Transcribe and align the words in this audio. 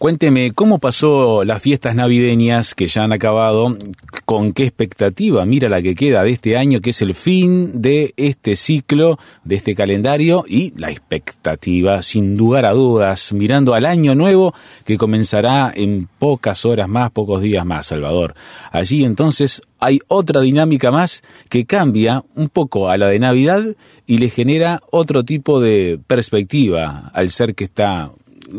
Cuénteme, 0.00 0.52
¿cómo 0.52 0.78
pasó 0.78 1.44
las 1.44 1.60
fiestas 1.60 1.94
navideñas 1.94 2.74
que 2.74 2.86
ya 2.86 3.02
han 3.02 3.12
acabado? 3.12 3.76
¿Con 4.24 4.54
qué 4.54 4.62
expectativa 4.62 5.44
mira 5.44 5.68
la 5.68 5.82
que 5.82 5.94
queda 5.94 6.22
de 6.22 6.30
este 6.30 6.56
año, 6.56 6.80
que 6.80 6.88
es 6.88 7.02
el 7.02 7.12
fin 7.14 7.82
de 7.82 8.14
este 8.16 8.56
ciclo, 8.56 9.18
de 9.44 9.56
este 9.56 9.74
calendario? 9.74 10.44
Y 10.48 10.72
la 10.78 10.90
expectativa, 10.90 12.02
sin 12.02 12.38
lugar 12.38 12.64
a 12.64 12.72
dudas, 12.72 13.34
mirando 13.34 13.74
al 13.74 13.84
año 13.84 14.14
nuevo 14.14 14.54
que 14.86 14.96
comenzará 14.96 15.70
en 15.76 16.08
pocas 16.18 16.64
horas 16.64 16.88
más, 16.88 17.10
pocos 17.10 17.42
días 17.42 17.66
más, 17.66 17.88
Salvador. 17.88 18.34
Allí 18.72 19.04
entonces 19.04 19.60
hay 19.80 20.00
otra 20.08 20.40
dinámica 20.40 20.90
más 20.90 21.22
que 21.50 21.66
cambia 21.66 22.24
un 22.36 22.48
poco 22.48 22.88
a 22.88 22.96
la 22.96 23.08
de 23.08 23.18
Navidad 23.18 23.62
y 24.06 24.16
le 24.16 24.30
genera 24.30 24.80
otro 24.90 25.24
tipo 25.24 25.60
de 25.60 26.00
perspectiva 26.06 27.10
al 27.12 27.28
ser 27.28 27.54
que 27.54 27.64
está 27.64 28.10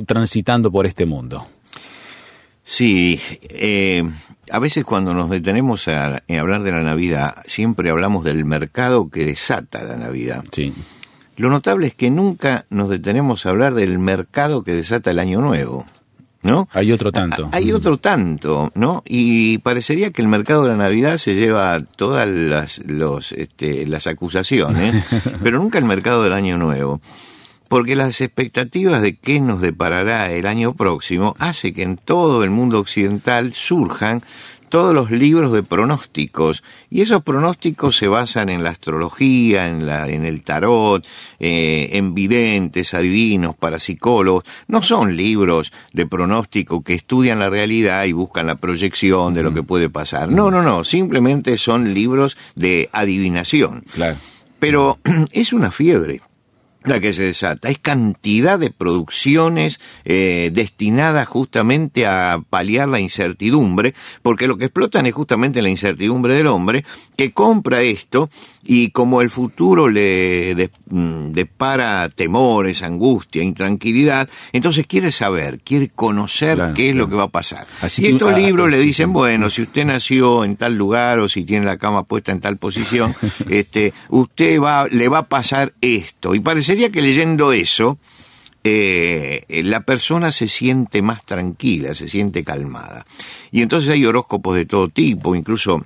transitando 0.05 0.72
por 0.72 0.86
este 0.86 1.05
mundo. 1.05 1.48
Sí, 2.64 3.20
eh, 3.50 4.03
a 4.52 4.59
veces 4.59 4.86
cuando 4.86 5.14
nos 5.14 5.30
detenemos 5.30 5.88
a, 5.88 6.22
hablar 6.39 6.64
de 6.64 6.72
la 6.72 6.81
Navidad, 6.81 7.36
siempre 7.45 7.89
hablamos 7.89 8.23
del 8.23 8.45
mercado 8.45 9.09
que 9.09 9.25
desata 9.25 9.84
la 9.84 9.97
Navidad. 9.97 10.44
Sí. 10.52 10.73
Lo 11.38 11.50
notable 11.50 11.88
es 11.88 11.95
que 11.95 12.12
nunca 12.12 12.66
nos 12.69 12.89
detenemos 12.89 13.45
a 13.45 13.50
hablar 13.50 13.73
del 13.73 14.00
mercado 14.00 14.64
que 14.64 14.75
desata 14.75 15.12
el 15.12 15.19
Año 15.19 15.42
Nuevo. 15.42 15.86
¿No? 16.44 16.67
Hay 16.73 16.92
otro 16.92 17.12
tanto. 17.12 17.50
Hay 17.52 17.72
otro 17.72 17.97
tanto, 17.97 18.72
¿no? 18.73 19.03
Y 19.06 19.59
parecería 19.59 20.12
que 20.12 20.23
el 20.23 20.28
mercado 20.28 20.64
de 20.64 20.69
la 20.69 20.75
Navidad 20.75 21.17
se 21.17 21.36
lleva 21.36 21.80
todas 21.81 22.28
las, 22.28 22.80
los, 22.88 23.31
este, 23.34 23.86
las 23.86 24.08
acusaciones, 24.08 25.06
pero 25.44 25.59
nunca 25.59 25.78
el 25.78 25.86
mercado 25.86 26.23
del 26.23 26.34
Año 26.34 26.58
Nuevo 26.58 27.00
porque 27.72 27.95
las 27.95 28.19
expectativas 28.19 29.02
de 29.02 29.16
qué 29.16 29.39
nos 29.39 29.61
deparará 29.61 30.30
el 30.33 30.45
año 30.45 30.73
próximo 30.73 31.38
hace 31.39 31.72
que 31.72 31.83
en 31.83 31.95
todo 31.95 32.44
el 32.44 32.50
mundo 32.50 32.78
occidental 32.80 33.53
surjan 33.53 34.22
todos 34.67 34.94
los 34.94 35.09
libros 35.09 35.53
de 35.53 35.63
pronósticos 35.63 36.63
y 36.89 37.00
esos 37.00 37.23
pronósticos 37.23 37.95
se 37.95 38.09
basan 38.09 38.50
en 38.50 38.66
la 38.66 38.72
astrología, 38.72 39.69
en, 39.69 39.86
la, 39.86 40.09
en 40.09 40.25
el 40.25 40.44
tarot, 40.44 41.08
eh, 41.39 41.88
en 41.94 42.13
videntes, 42.13 42.94
adivinos, 42.94 43.55
parapsicólogos. 43.55 44.44
No 44.67 44.81
son 44.81 45.16
libros 45.16 45.72
de 45.94 46.06
pronóstico 46.06 46.83
que 46.83 46.95
estudian 46.95 47.39
la 47.39 47.50
realidad 47.50 48.03
y 48.03 48.11
buscan 48.11 48.47
la 48.47 48.56
proyección 48.56 49.33
de 49.33 49.44
lo 49.44 49.53
que 49.53 49.63
puede 49.63 49.89
pasar. 49.89 50.28
No, 50.28 50.52
no, 50.52 50.61
no. 50.61 50.83
Simplemente 50.83 51.58
son 51.58 51.94
libros 51.94 52.35
de 52.53 52.89
adivinación. 52.91 53.85
Claro. 53.94 54.17
Pero 54.59 55.00
es 55.31 55.53
una 55.53 55.72
fiebre 55.72 56.19
la 56.84 57.00
que 57.00 57.14
se 57.14 57.24
desata. 57.24 57.70
Es 57.70 57.78
cantidad 57.80 58.58
de 58.58 58.72
producciones 58.72 59.80
eh, 60.06 60.50
destinadas 60.54 61.28
justamente 61.28 62.08
a 62.08 62.42
paliar 62.50 62.90
la 62.90 63.00
incertidumbre, 63.00 63.94
porque 64.22 64.48
lo 64.48 64.58
que 64.58 64.66
explotan 64.66 65.06
es 65.06 65.14
justamente 65.14 65.62
la 65.62 65.70
incertidumbre 65.70 66.34
del 66.34 66.47
hombre, 66.47 66.84
que 67.16 67.31
compra 67.34 67.81
esto 67.81 68.30
y 68.64 68.90
como 68.90 69.22
el 69.22 69.30
futuro 69.30 69.90
le 69.90 70.70
mm, 70.90 71.31
depara 71.31 72.09
temores, 72.09 72.84
angustia, 72.84 73.44
intranquilidad, 73.44 74.30
entonces 74.52 74.86
quiere 74.88 75.12
saber, 75.12 75.59
quiere 75.59 75.90
conocer 75.90 76.74
qué 76.75 76.90
es 76.90 76.96
lo 76.96 77.09
que 77.09 77.16
va 77.16 77.24
a 77.24 77.28
pasar. 77.30 77.66
y 77.97 78.08
estos 78.08 78.34
ah, 78.34 78.38
libros 78.38 78.70
le 78.70 78.80
dicen, 78.80 79.14
bueno, 79.14 79.50
si 79.50 79.64
usted 79.64 79.86
nació 79.86 80.44
en 80.44 80.56
tal 80.56 80.75
lugar 80.75 81.20
o 81.20 81.30
si 81.30 81.44
tiene 81.44 81.66
la 81.66 81.78
cama 81.78 82.03
puesta 82.03 82.31
en 82.31 82.40
tal 82.40 82.58
posición, 82.58 83.16
este, 83.50 83.94
usted 84.09 84.59
va, 84.59 84.88
le 84.88 85.08
va 85.08 85.20
a 85.20 85.28
pasar 85.28 85.74
esto. 85.81 86.36
Y 86.36 86.40
parecería 86.72 86.90
que 86.90 87.02
leyendo 87.02 87.52
eso, 87.52 87.98
eh, 88.64 89.44
la 89.66 89.82
persona 89.82 90.32
se 90.32 90.48
siente 90.48 91.02
más 91.02 91.26
tranquila, 91.26 91.94
se 91.94 92.08
siente 92.08 92.46
calmada. 92.46 93.06
Y 93.52 93.62
entonces 93.62 93.92
hay 93.92 94.06
horóscopos 94.06 94.56
de 94.56 94.66
todo 94.66 94.88
tipo, 94.88 95.36
incluso 95.36 95.84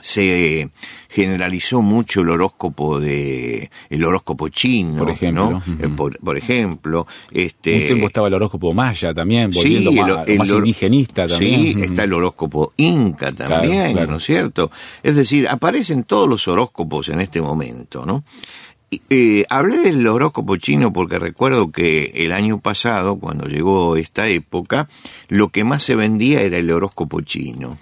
se 0.00 0.70
generalizó 1.08 1.82
mucho 1.82 2.20
el 2.20 2.30
horóscopo 2.30 3.00
de 3.00 3.70
el 3.90 4.04
horóscopo 4.04 4.48
chino 4.48 4.98
por 4.98 5.10
ejemplo 5.10 5.50
¿no? 5.50 5.62
Eh, 5.80 5.88
por, 6.22 6.36
ejemplo 6.36 7.06
este 7.32 7.72
un 7.72 7.86
tiempo 7.86 8.06
estaba 8.06 8.28
el 8.28 8.34
horóscopo 8.34 8.72
maya 8.72 9.12
también 9.12 9.50
volviendo 9.50 9.90
más, 9.90 10.28
indigenista 10.28 11.26
también 11.26 11.78
sí 11.80 11.82
está 11.82 12.04
el 12.04 12.12
horóscopo 12.12 12.74
inca 12.76 13.32
también 13.32 13.96
¿no 14.08 14.18
es 14.18 14.24
cierto? 14.24 14.70
es 15.02 15.16
decir 15.16 15.48
aparecen 15.48 16.04
todos 16.04 16.28
los 16.28 16.46
horóscopos 16.46 17.08
en 17.08 17.20
este 17.20 17.40
momento 17.40 18.06
¿no? 18.06 18.22
Eh, 18.90 19.44
hablé 19.50 19.78
del 19.78 20.06
horóscopo 20.06 20.56
chino 20.56 20.94
porque 20.94 21.18
recuerdo 21.18 21.70
que 21.70 22.10
el 22.14 22.32
año 22.32 22.58
pasado, 22.58 23.16
cuando 23.16 23.46
llegó 23.46 23.96
esta 23.96 24.28
época, 24.28 24.88
lo 25.28 25.50
que 25.50 25.62
más 25.62 25.82
se 25.82 25.94
vendía 25.94 26.40
era 26.40 26.56
el 26.56 26.70
horóscopo 26.70 27.20
chino. 27.20 27.76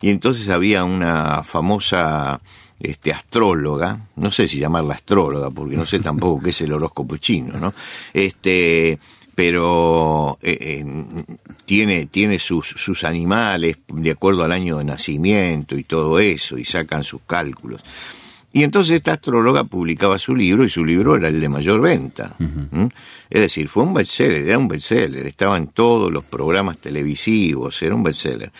Y 0.00 0.10
entonces 0.10 0.48
había 0.48 0.84
una 0.84 1.42
famosa 1.42 2.40
este, 2.78 3.12
astróloga, 3.12 4.08
no 4.16 4.30
sé 4.30 4.46
si 4.46 4.58
llamarla 4.58 4.94
astróloga, 4.94 5.50
porque 5.50 5.76
no 5.76 5.84
sé 5.84 5.98
tampoco 6.00 6.42
qué 6.42 6.50
es 6.50 6.60
el 6.60 6.72
horóscopo 6.72 7.16
chino, 7.16 7.58
¿no? 7.58 7.74
Este, 8.14 9.00
pero 9.34 10.38
eh, 10.42 10.58
eh, 10.60 11.24
tiene, 11.64 12.06
tiene 12.06 12.38
sus, 12.38 12.68
sus 12.68 13.02
animales 13.02 13.78
de 13.88 14.10
acuerdo 14.12 14.44
al 14.44 14.52
año 14.52 14.78
de 14.78 14.84
nacimiento 14.84 15.76
y 15.76 15.82
todo 15.82 16.20
eso, 16.20 16.56
y 16.56 16.64
sacan 16.64 17.02
sus 17.02 17.22
cálculos. 17.26 17.82
Y 18.52 18.64
entonces 18.64 18.96
esta 18.96 19.12
astróloga 19.12 19.64
publicaba 19.64 20.18
su 20.18 20.34
libro 20.34 20.64
y 20.64 20.68
su 20.68 20.84
libro 20.84 21.14
era 21.14 21.28
el 21.28 21.40
de 21.40 21.48
mayor 21.48 21.80
venta. 21.80 22.36
Es 23.28 23.40
decir, 23.40 23.68
fue 23.68 23.84
un 23.84 23.94
bestseller, 23.94 24.42
era 24.42 24.58
un 24.58 24.66
bestseller, 24.66 25.26
estaba 25.26 25.56
en 25.56 25.68
todos 25.68 26.12
los 26.12 26.24
programas 26.24 26.78
televisivos, 26.78 27.80
era 27.82 27.94
un 27.94 28.02
bestseller. 28.02 28.50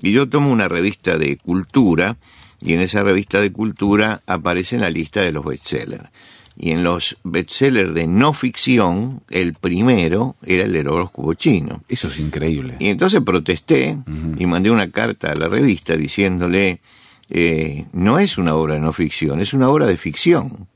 Y 0.00 0.12
yo 0.12 0.28
tomo 0.28 0.50
una 0.50 0.68
revista 0.68 1.18
de 1.18 1.36
cultura 1.36 2.16
y 2.60 2.72
en 2.72 2.80
esa 2.80 3.02
revista 3.02 3.40
de 3.40 3.52
cultura 3.52 4.22
aparece 4.26 4.76
en 4.76 4.82
la 4.82 4.90
lista 4.90 5.20
de 5.20 5.32
los 5.32 5.44
bestsellers. 5.44 6.08
Y 6.56 6.70
en 6.70 6.84
los 6.84 7.18
bestsellers 7.24 7.92
de 7.94 8.06
no 8.06 8.32
ficción, 8.32 9.22
el 9.28 9.54
primero 9.54 10.36
era 10.46 10.64
el 10.64 10.72
de 10.72 10.80
horóscopo 10.80 11.34
chino. 11.34 11.82
Eso 11.88 12.08
es 12.08 12.18
increíble. 12.18 12.76
Y 12.78 12.88
entonces 12.88 13.20
protesté 13.20 13.98
y 14.38 14.46
mandé 14.46 14.70
una 14.70 14.90
carta 14.90 15.32
a 15.32 15.34
la 15.34 15.48
revista 15.48 15.96
diciéndole 15.96 16.80
eh, 17.36 17.86
no 17.92 18.20
es 18.20 18.38
una 18.38 18.54
obra 18.54 18.74
de 18.74 18.80
no 18.80 18.92
ficción, 18.92 19.40
es 19.40 19.52
una 19.54 19.68
obra 19.68 19.86
de 19.86 19.96
ficción. 19.96 20.68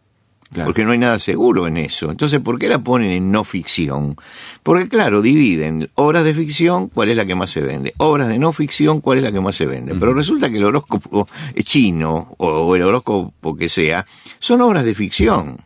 Porque 0.65 0.85
no 0.85 0.93
hay 0.93 0.99
nada 0.99 1.19
seguro 1.19 1.67
en 1.67 1.77
eso. 1.77 2.11
Entonces, 2.11 2.41
¿por 2.41 2.59
qué 2.59 2.69
la 2.69 2.79
ponen 2.79 3.11
en 3.11 3.31
no 3.31 3.45
ficción? 3.45 4.17
Porque, 4.63 4.89
claro, 4.89 5.21
dividen 5.21 5.91
obras 5.95 6.25
de 6.25 6.35
ficción, 6.35 6.89
¿cuál 6.89 7.11
es 7.11 7.17
la 7.17 7.27
que 7.27 7.35
más 7.35 7.51
se 7.51 7.61
vende? 7.61 7.93
Obras 7.99 8.29
de 8.29 8.39
no 8.39 8.53
ficción, 8.53 9.01
¿cuál 9.03 9.19
es 9.19 9.25
la 9.25 9.31
que 9.31 9.41
más 9.41 9.55
se 9.55 9.67
vende? 9.67 9.95
Pero 9.95 10.15
resulta 10.15 10.51
que 10.51 10.57
el 10.57 10.65
horóscopo 10.65 11.29
chino, 11.63 12.35
o, 12.39 12.75
el 12.75 12.83
horóscopo 12.83 13.55
que 13.57 13.69
sea, 13.69 14.05
son 14.41 14.63
obras 14.63 14.85
de 14.85 14.95
ficción. 14.95 15.59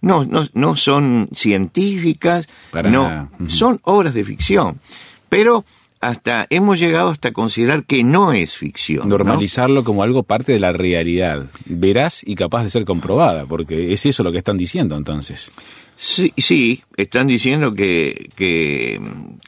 no, 0.00 0.24
no, 0.24 0.48
no 0.52 0.74
son 0.74 1.28
científicas, 1.32 2.48
no, 2.72 3.30
son 3.46 3.78
obras 3.84 4.14
de 4.14 4.24
ficción. 4.24 4.80
Pero 5.28 5.64
hasta 6.04 6.46
hemos 6.50 6.78
llegado 6.78 7.08
hasta 7.08 7.32
considerar 7.32 7.84
que 7.84 8.04
no 8.04 8.32
es 8.32 8.56
ficción. 8.56 9.08
Normalizarlo 9.08 9.84
como 9.84 10.02
algo 10.02 10.22
parte 10.22 10.52
de 10.52 10.60
la 10.60 10.72
realidad, 10.72 11.46
veraz 11.64 12.22
y 12.24 12.34
capaz 12.34 12.64
de 12.64 12.70
ser 12.70 12.84
comprobada, 12.84 13.46
porque 13.46 13.92
es 13.92 14.04
eso 14.04 14.22
lo 14.22 14.30
que 14.30 14.38
están 14.38 14.58
diciendo 14.58 14.96
entonces. 14.96 15.50
Sí, 15.96 16.32
sí 16.36 16.82
están 16.96 17.28
diciendo 17.28 17.74
que, 17.74 18.28
que, 18.36 19.00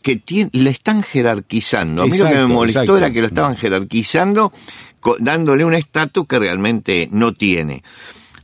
que 0.03 0.49
le 0.53 0.71
están 0.71 1.03
jerarquizando. 1.03 2.03
A 2.03 2.07
mí 2.07 2.17
lo 2.17 2.29
que 2.29 2.35
me 2.35 2.47
molestó 2.47 2.97
era 2.97 3.13
que 3.13 3.21
lo 3.21 3.27
estaban 3.27 3.57
jerarquizando, 3.57 4.53
dándole 5.19 5.65
un 5.65 5.75
estatus 5.75 6.27
que 6.27 6.39
realmente 6.39 7.09
no 7.13 7.35
tiene. 7.35 7.83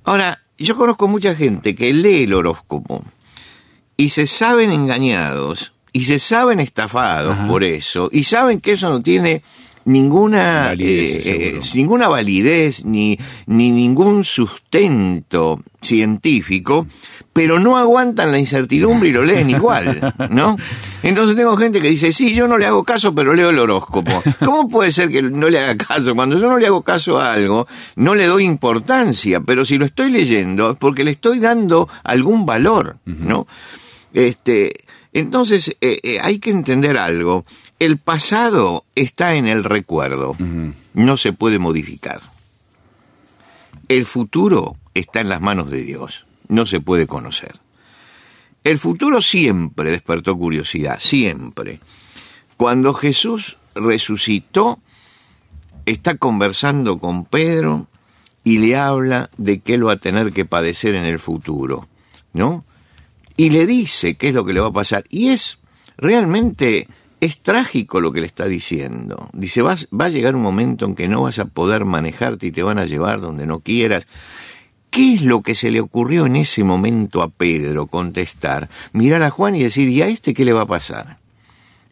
Ahora, 0.05 0.43
yo 0.59 0.77
conozco 0.77 1.09
mucha 1.09 1.35
gente 1.35 1.75
que 1.75 1.93
lee 1.95 2.25
el 2.25 2.35
horóscopo 2.35 3.05
y 3.97 4.11
se 4.11 4.27
saben 4.27 4.71
engañados 4.71 5.73
y 5.93 6.05
se 6.05 6.19
saben 6.19 6.61
estafados 6.61 7.37
por 7.49 7.65
eso 7.65 8.09
y 8.13 8.25
saben 8.25 8.61
que 8.61 8.73
eso 8.73 8.89
no 8.89 9.03
tiene 9.03 9.43
ninguna 9.85 10.67
validez, 10.67 11.27
eh, 11.27 11.61
ninguna 11.75 12.09
validez 12.09 12.85
ni, 12.85 13.19
ni 13.47 13.71
ningún 13.71 14.25
sustento 14.25 15.61
científico, 15.81 16.87
pero 17.33 17.59
no 17.59 17.77
aguantan 17.77 18.31
la 18.31 18.39
incertidumbre 18.39 19.09
y 19.09 19.13
lo 19.13 19.23
leen 19.23 19.51
igual, 19.51 20.15
¿no? 20.31 20.57
Entonces 21.03 21.37
tengo 21.37 21.57
gente 21.57 21.81
que 21.81 21.89
dice, 21.89 22.13
sí, 22.13 22.35
yo 22.35 22.47
no 22.47 22.59
le 22.59 22.67
hago 22.67 22.85
caso, 22.85 23.15
pero 23.15 23.35
leo 23.35 23.51
el 23.51 23.59
horóscopo. 23.59 24.23
¿Cómo 24.45 24.69
puede 24.69 24.93
ser 24.93 25.09
que 25.09 25.23
no 25.23 25.49
le 25.49 25.59
haga 25.59 25.77
caso? 25.77 26.15
Cuando 26.15 26.39
yo 26.39 26.49
no 26.49 26.59
le 26.59 26.67
hago 26.67 26.83
caso 26.83 27.21
a 27.21 27.33
algo, 27.33 27.67
no 27.97 28.15
le 28.15 28.27
doy 28.27 28.45
importancia, 28.45 29.41
pero 29.41 29.65
si 29.65 29.79
lo 29.79 29.85
estoy 29.85 30.11
leyendo 30.11 30.73
es 30.73 30.77
porque 30.77 31.05
le 31.05 31.13
estoy 31.13 31.41
dando 31.41 31.89
algún 32.05 32.47
valor, 32.47 32.99
¿no? 33.05 33.47
Este, 34.15 34.85
entonces 35.13 35.77
eh, 35.81 36.01
eh, 36.03 36.19
hay 36.21 36.39
que 36.39 36.51
entender 36.51 36.97
algo. 36.97 37.45
El 37.79 37.99
pasado 37.99 38.85
está 38.95 39.35
en 39.35 39.47
el 39.47 39.65
recuerdo, 39.65 40.37
no 40.95 41.17
se 41.17 41.33
puede 41.33 41.59
modificar. 41.59 42.23
El 43.89 44.07
futuro 44.07 44.77
está 44.95 45.21
en 45.21 45.29
las 45.29 45.41
manos 45.41 45.71
de 45.71 45.83
Dios, 45.83 46.27
no 46.49 46.67
se 46.67 46.81
puede 46.81 47.07
conocer. 47.07 47.61
El 48.65 48.79
futuro 48.79 49.21
siempre 49.21 49.91
despertó 49.91 50.39
curiosidad, 50.39 50.99
siempre. 51.01 51.81
Cuando 52.57 52.95
Jesús 52.95 53.59
resucitó, 53.75 54.79
está 55.85 56.17
conversando 56.17 56.99
con 56.99 57.25
Pedro 57.25 57.89
y 58.45 58.59
le 58.59 58.77
habla 58.77 59.31
de 59.37 59.61
que 59.61 59.75
él 59.75 59.87
va 59.87 59.95
a 59.95 59.97
tener 59.97 60.33
que 60.33 60.45
padecer 60.45 60.95
en 60.95 61.05
el 61.05 61.19
futuro, 61.19 61.89
¿no? 62.33 62.65
Y 63.37 63.51
le 63.51 63.67
dice 63.67 64.15
qué 64.15 64.29
es 64.29 64.35
lo 64.35 64.45
que 64.45 64.53
le 64.53 64.61
va 64.61 64.69
a 64.69 64.73
pasar. 64.73 65.05
Y 65.09 65.29
es 65.29 65.59
realmente 65.97 66.89
es 67.21 67.41
trágico 67.41 68.01
lo 68.01 68.13
que 68.13 68.21
le 68.21 68.27
está 68.27 68.47
diciendo. 68.47 69.31
Dice, 69.33 69.63
va 69.63 69.77
a 69.77 70.09
llegar 70.09 70.35
un 70.35 70.43
momento 70.43 70.87
en 70.87 70.97
que 70.97 71.07
no 71.07 71.23
vas 71.23 71.39
a 71.39 71.45
poder 71.45 71.85
manejarte 71.85 72.49
y 72.49 72.51
te 72.51 72.65
van 72.65 72.79
a 72.79 72.85
llevar 72.85 73.21
donde 73.21 73.47
no 73.47 73.61
quieras. 73.61 74.07
¿Qué 74.91 75.15
es 75.15 75.23
lo 75.23 75.41
que 75.41 75.55
se 75.55 75.71
le 75.71 75.81
ocurrió 75.81 76.27
en 76.27 76.37
ese 76.37 76.65
momento 76.65 77.23
a 77.23 77.29
Pedro 77.29 77.87
contestar? 77.87 78.69
Mirar 78.93 79.23
a 79.23 79.31
Juan 79.31 79.55
y 79.55 79.63
decir, 79.63 79.89
¿y 79.89 80.03
a 80.03 80.09
este 80.09 80.35
qué 80.35 80.45
le 80.45 80.53
va 80.53 80.63
a 80.63 80.67
pasar? 80.67 81.19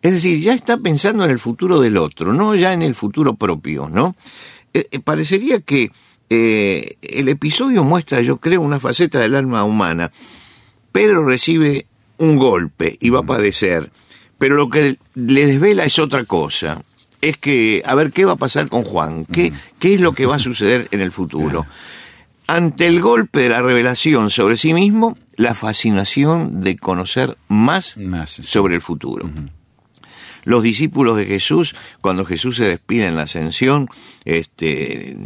Es 0.02 0.12
decir, 0.12 0.40
ya 0.40 0.52
está 0.52 0.76
pensando 0.78 1.24
en 1.24 1.30
el 1.30 1.38
futuro 1.38 1.80
del 1.80 1.96
otro, 1.96 2.32
no 2.32 2.54
ya 2.54 2.72
en 2.72 2.82
el 2.82 2.94
futuro 2.94 3.34
propio, 3.34 3.88
¿no? 3.88 4.16
Eh, 4.74 4.86
eh, 4.90 4.98
parecería 4.98 5.60
que 5.60 5.92
eh, 6.28 6.94
el 7.02 7.28
episodio 7.28 7.84
muestra, 7.84 8.20
yo 8.20 8.38
creo, 8.38 8.62
una 8.62 8.80
faceta 8.80 9.20
del 9.20 9.34
alma 9.34 9.64
humana. 9.64 10.10
Pedro 10.92 11.24
recibe 11.24 11.86
un 12.18 12.36
golpe 12.36 12.96
y 13.00 13.10
va 13.10 13.20
a 13.20 13.24
padecer 13.24 13.90
pero 14.40 14.56
lo 14.56 14.70
que 14.70 14.96
le 15.14 15.46
desvela 15.46 15.84
es 15.84 15.98
otra 15.98 16.24
cosa. 16.24 16.80
Es 17.20 17.36
que, 17.36 17.82
a 17.84 17.94
ver, 17.94 18.10
¿qué 18.10 18.24
va 18.24 18.32
a 18.32 18.36
pasar 18.36 18.70
con 18.70 18.84
Juan? 18.84 19.26
¿Qué, 19.26 19.52
qué 19.78 19.94
es 19.94 20.00
lo 20.00 20.14
que 20.14 20.24
va 20.24 20.36
a 20.36 20.38
suceder 20.38 20.88
en 20.92 21.02
el 21.02 21.12
futuro? 21.12 21.66
Ante 22.46 22.86
el 22.86 23.02
golpe 23.02 23.40
de 23.40 23.48
la 23.50 23.60
revelación 23.60 24.30
sobre 24.30 24.56
sí 24.56 24.72
mismo, 24.72 25.18
la 25.36 25.54
fascinación 25.54 26.62
de 26.62 26.78
conocer 26.78 27.36
más, 27.48 27.96
sobre 28.26 28.76
el 28.76 28.80
futuro. 28.80 29.30
Los 30.44 30.62
discípulos 30.62 31.16
de 31.16 31.26
Jesús, 31.26 31.74
cuando 32.00 32.24
Jesús 32.24 32.56
se 32.56 32.64
despide 32.64 33.06
en 33.06 33.16
la 33.16 33.22
ascensión, 33.22 33.88
este, 34.24 35.16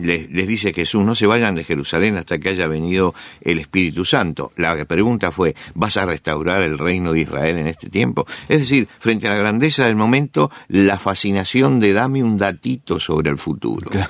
les, 0.00 0.46
dice 0.46 0.72
Jesús, 0.72 1.04
no 1.04 1.14
se 1.14 1.26
vayan 1.26 1.54
de 1.54 1.64
Jerusalén 1.64 2.16
hasta 2.16 2.38
que 2.38 2.50
haya 2.50 2.66
venido 2.66 3.14
el 3.40 3.58
Espíritu 3.58 4.04
Santo. 4.04 4.52
La 4.56 4.84
pregunta 4.84 5.32
fue, 5.32 5.54
¿vas 5.74 5.96
a 5.96 6.06
restaurar 6.06 6.62
el 6.62 6.78
reino 6.78 7.12
de 7.12 7.20
Israel 7.20 7.58
en 7.58 7.66
este 7.66 7.88
tiempo? 7.88 8.26
Es 8.48 8.60
decir, 8.60 8.88
frente 8.98 9.28
a 9.28 9.32
la 9.32 9.38
grandeza 9.38 9.86
del 9.86 9.96
momento, 9.96 10.50
la 10.68 10.98
fascinación 10.98 11.80
de 11.80 11.92
dame 11.92 12.22
un 12.22 12.36
datito 12.36 13.00
sobre 13.00 13.30
el 13.30 13.38
futuro. 13.38 13.90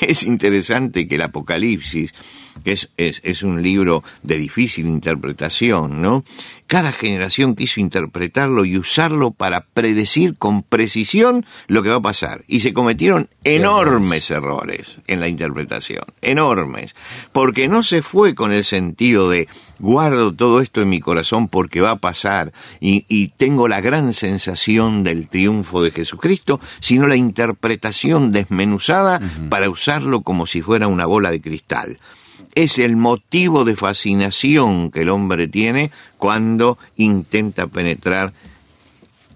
es 0.00 0.22
interesante 0.24 1.08
que 1.08 1.14
el 1.14 1.22
Apocalipsis 1.22 2.12
que 2.64 2.72
es, 2.72 2.90
es, 2.96 3.20
es, 3.24 3.42
un 3.42 3.62
libro 3.62 4.02
de 4.22 4.38
difícil 4.38 4.86
interpretación, 4.86 6.02
¿no? 6.02 6.24
Cada 6.66 6.92
generación 6.92 7.54
quiso 7.54 7.80
interpretarlo 7.80 8.64
y 8.64 8.78
usarlo 8.78 9.30
para 9.30 9.66
predecir 9.66 10.36
con 10.38 10.62
precisión 10.62 11.44
lo 11.66 11.82
que 11.82 11.90
va 11.90 11.96
a 11.96 12.02
pasar. 12.02 12.44
Y 12.46 12.60
se 12.60 12.72
cometieron 12.72 13.28
enormes 13.44 14.30
errores 14.30 15.00
en 15.06 15.20
la 15.20 15.28
interpretación, 15.28 16.04
enormes, 16.22 16.94
porque 17.32 17.68
no 17.68 17.82
se 17.82 18.02
fue 18.02 18.34
con 18.34 18.52
el 18.52 18.64
sentido 18.64 19.28
de 19.28 19.48
guardo 19.78 20.32
todo 20.32 20.60
esto 20.60 20.80
en 20.80 20.88
mi 20.88 21.00
corazón 21.00 21.48
porque 21.48 21.80
va 21.80 21.90
a 21.90 21.96
pasar 21.96 22.52
y, 22.80 23.04
y 23.08 23.28
tengo 23.28 23.68
la 23.68 23.80
gran 23.80 24.14
sensación 24.14 25.02
del 25.02 25.28
triunfo 25.28 25.82
de 25.82 25.90
Jesucristo, 25.90 26.60
sino 26.80 27.06
la 27.06 27.16
interpretación 27.16 28.32
desmenuzada 28.32 29.20
para 29.50 29.68
usarlo 29.68 30.22
como 30.22 30.46
si 30.46 30.62
fuera 30.62 30.86
una 30.88 31.04
bola 31.04 31.30
de 31.30 31.40
cristal 31.40 31.98
es 32.54 32.78
el 32.78 32.96
motivo 32.96 33.64
de 33.64 33.76
fascinación 33.76 34.90
que 34.90 35.02
el 35.02 35.08
hombre 35.08 35.48
tiene 35.48 35.90
cuando 36.18 36.78
intenta 36.96 37.66
penetrar 37.66 38.32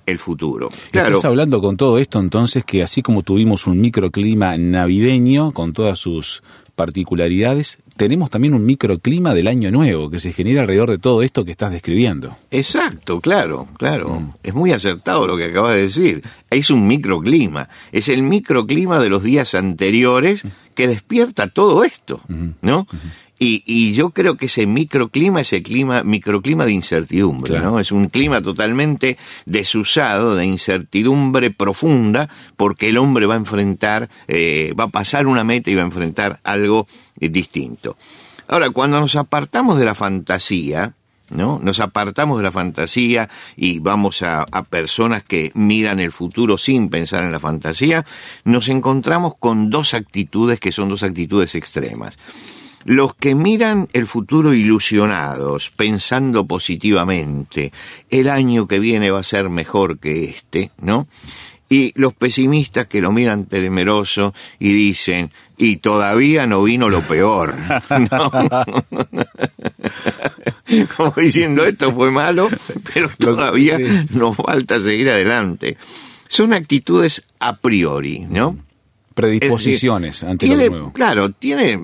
el 0.06 0.18
futuro. 0.18 0.70
Claro. 0.92 1.16
Estás 1.16 1.24
hablando 1.24 1.60
con 1.60 1.76
todo 1.76 1.98
esto 1.98 2.20
entonces 2.20 2.64
que 2.64 2.82
así 2.82 3.02
como 3.02 3.22
tuvimos 3.22 3.66
un 3.66 3.80
microclima 3.80 4.56
navideño 4.56 5.52
con 5.52 5.72
todas 5.72 5.98
sus 5.98 6.42
particularidades, 6.76 7.78
tenemos 7.96 8.30
también 8.30 8.54
un 8.54 8.64
microclima 8.64 9.34
del 9.34 9.48
año 9.48 9.70
nuevo 9.70 10.10
que 10.10 10.18
se 10.18 10.32
genera 10.32 10.60
alrededor 10.60 10.90
de 10.90 10.98
todo 10.98 11.22
esto 11.22 11.44
que 11.44 11.50
estás 11.50 11.72
describiendo. 11.72 12.36
Exacto, 12.50 13.20
claro, 13.20 13.66
claro. 13.78 14.20
Mm. 14.20 14.30
Es 14.42 14.54
muy 14.54 14.72
acertado 14.72 15.26
lo 15.26 15.36
que 15.36 15.46
acabas 15.46 15.74
de 15.74 15.82
decir. 15.82 16.22
Es 16.50 16.70
un 16.70 16.86
microclima. 16.86 17.68
Es 17.92 18.08
el 18.08 18.22
microclima 18.22 19.00
de 19.00 19.08
los 19.08 19.22
días 19.22 19.54
anteriores 19.54 20.44
que 20.76 20.86
despierta 20.86 21.48
todo 21.48 21.82
esto, 21.82 22.20
¿no? 22.60 22.86
Y, 23.38 23.62
y, 23.66 23.92
yo 23.92 24.10
creo 24.10 24.36
que 24.36 24.46
ese 24.46 24.66
microclima 24.66 25.42
es 25.42 25.52
el 25.52 25.62
clima, 25.62 26.02
microclima 26.04 26.64
de 26.64 26.72
incertidumbre, 26.72 27.60
¿no? 27.60 27.80
Es 27.80 27.92
un 27.92 28.08
clima 28.08 28.40
totalmente 28.40 29.18
desusado, 29.44 30.34
de 30.36 30.46
incertidumbre 30.46 31.50
profunda, 31.50 32.30
porque 32.56 32.88
el 32.88 32.96
hombre 32.96 33.26
va 33.26 33.34
a 33.34 33.38
enfrentar, 33.38 34.08
eh, 34.28 34.72
va 34.78 34.84
a 34.84 34.88
pasar 34.88 35.26
una 35.26 35.44
meta 35.44 35.70
y 35.70 35.74
va 35.74 35.82
a 35.82 35.86
enfrentar 35.86 36.40
algo 36.44 36.86
eh, 37.20 37.28
distinto. 37.28 37.96
Ahora, 38.48 38.70
cuando 38.70 39.00
nos 39.00 39.16
apartamos 39.16 39.78
de 39.78 39.84
la 39.84 39.94
fantasía, 39.94 40.94
¿no? 41.30 41.58
Nos 41.62 41.80
apartamos 41.80 42.38
de 42.38 42.44
la 42.44 42.52
fantasía 42.52 43.28
y 43.56 43.78
vamos 43.78 44.22
a, 44.22 44.46
personas 44.68 45.22
que 45.22 45.52
miran 45.54 46.00
el 46.00 46.12
futuro 46.12 46.58
sin 46.58 46.88
pensar 46.88 47.24
en 47.24 47.32
la 47.32 47.40
fantasía, 47.40 48.04
nos 48.44 48.68
encontramos 48.68 49.34
con 49.38 49.70
dos 49.70 49.94
actitudes 49.94 50.60
que 50.60 50.72
son 50.72 50.88
dos 50.88 51.02
actitudes 51.02 51.54
extremas. 51.54 52.18
Los 52.84 53.14
que 53.14 53.34
miran 53.34 53.88
el 53.92 54.06
futuro 54.06 54.54
ilusionados, 54.54 55.72
pensando 55.74 56.46
positivamente, 56.46 57.72
el 58.10 58.28
año 58.28 58.68
que 58.68 58.78
viene 58.78 59.10
va 59.10 59.20
a 59.20 59.24
ser 59.24 59.50
mejor 59.50 59.98
que 59.98 60.24
este, 60.24 60.70
¿no? 60.80 61.08
Y 61.68 61.92
los 61.96 62.14
pesimistas 62.14 62.86
que 62.86 63.00
lo 63.00 63.10
miran 63.10 63.46
temeroso 63.46 64.32
y 64.60 64.72
dicen, 64.72 65.32
y 65.56 65.78
todavía 65.78 66.46
no 66.46 66.62
vino 66.62 66.88
lo 66.88 67.02
peor. 67.02 67.56
Como 70.96 71.12
diciendo, 71.16 71.64
esto 71.64 71.92
fue 71.94 72.10
malo, 72.10 72.48
pero 72.92 73.10
todavía 73.18 73.78
nos 74.10 74.36
falta 74.36 74.82
seguir 74.82 75.10
adelante. 75.10 75.76
Son 76.28 76.52
actitudes 76.52 77.22
a 77.38 77.56
priori, 77.56 78.26
¿no? 78.28 78.58
Predisposiciones 79.14 80.24
ante 80.24 80.46
lo 80.46 80.56
nuevo. 80.56 80.92
Claro, 80.92 81.30
tiene 81.30 81.80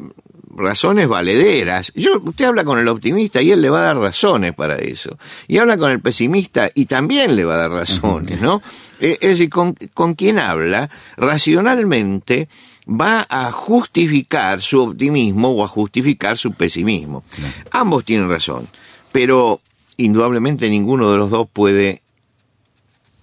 razones 0.55 1.09
valederas. 1.09 1.93
Yo, 1.95 2.21
usted 2.25 2.45
habla 2.45 2.65
con 2.65 2.79
el 2.79 2.89
optimista 2.89 3.41
y 3.41 3.53
él 3.53 3.63
le 3.63 3.71
va 3.71 3.81
a 3.81 3.85
dar 3.85 3.97
razones 3.97 4.53
para 4.53 4.77
eso. 4.77 5.19
Y 5.49 5.59
habla 5.59 5.77
con 5.77 5.91
el 5.91 6.01
pesimista 6.01 6.71
y 6.75 6.87
también 6.87 7.37
le 7.37 7.45
va 7.45 7.55
a 7.55 7.59
dar 7.59 7.71
razones, 7.71 8.41
¿no? 8.41 8.63
Eh, 9.01 9.19
es 9.21 9.31
decir, 9.31 9.49
con, 9.49 9.75
con 9.95 10.15
quien 10.15 10.39
habla, 10.39 10.91
racionalmente 11.17 12.49
va 12.87 13.27
a 13.29 13.53
justificar 13.53 14.61
su 14.61 14.83
optimismo 14.83 15.51
o 15.51 15.65
a 15.65 15.69
justificar 15.69 16.37
su 16.37 16.53
pesimismo. 16.53 17.25
Ambos 17.71 18.05
tienen 18.05 18.29
razón, 18.29 18.69
pero 19.13 19.61
indudablemente 19.97 20.69
ninguno 20.69 21.11
de 21.11 21.17
los 21.17 21.31
dos 21.31 21.49
puede 21.53 22.03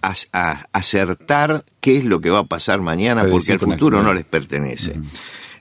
acertar 0.00 1.64
qué 1.80 1.98
es 1.98 2.04
lo 2.04 2.20
que 2.20 2.30
va 2.30 2.40
a 2.40 2.44
pasar 2.44 2.80
mañana 2.80 3.26
porque 3.30 3.52
el 3.52 3.58
futuro 3.58 4.02
no 4.02 4.14
les 4.14 4.24
pertenece. 4.24 4.98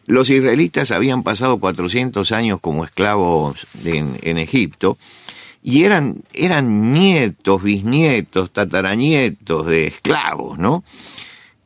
Los 0.05 0.29
israelitas 0.29 0.91
habían 0.91 1.23
pasado 1.23 1.59
400 1.59 2.31
años 2.31 2.59
como 2.61 2.83
esclavos 2.83 3.67
en, 3.83 4.37
Egipto 4.37 4.97
y 5.61 5.83
eran, 5.83 6.23
eran 6.33 6.91
nietos, 6.91 7.61
bisnietos, 7.61 8.51
tataranietos 8.51 9.67
de 9.67 9.87
esclavos, 9.87 10.57
¿no? 10.57 10.83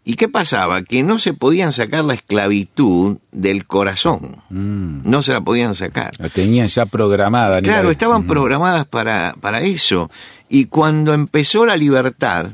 ¿Y 0.05 0.15
qué 0.15 0.27
pasaba? 0.27 0.81
Que 0.83 1.01
no 1.01 1.17
se 1.17 1.33
podían 1.33 1.71
sacar 1.71 2.03
la 2.03 2.13
esclavitud 2.13 3.17
del 3.31 3.65
corazón. 3.65 4.37
Mm. 4.49 5.09
No 5.09 5.21
se 5.21 5.31
la 5.31 5.41
podían 5.41 5.75
sacar. 5.75 6.11
La 6.19 6.29
tenían 6.29 6.67
ya 6.67 6.85
programada. 6.85 7.61
Claro, 7.61 7.89
estaban 7.89 8.27
programadas 8.27 8.85
para, 8.85 9.35
para 9.39 9.61
eso. 9.61 10.11
Y 10.49 10.65
cuando 10.65 11.13
empezó 11.13 11.65
la 11.65 11.77
libertad, 11.77 12.47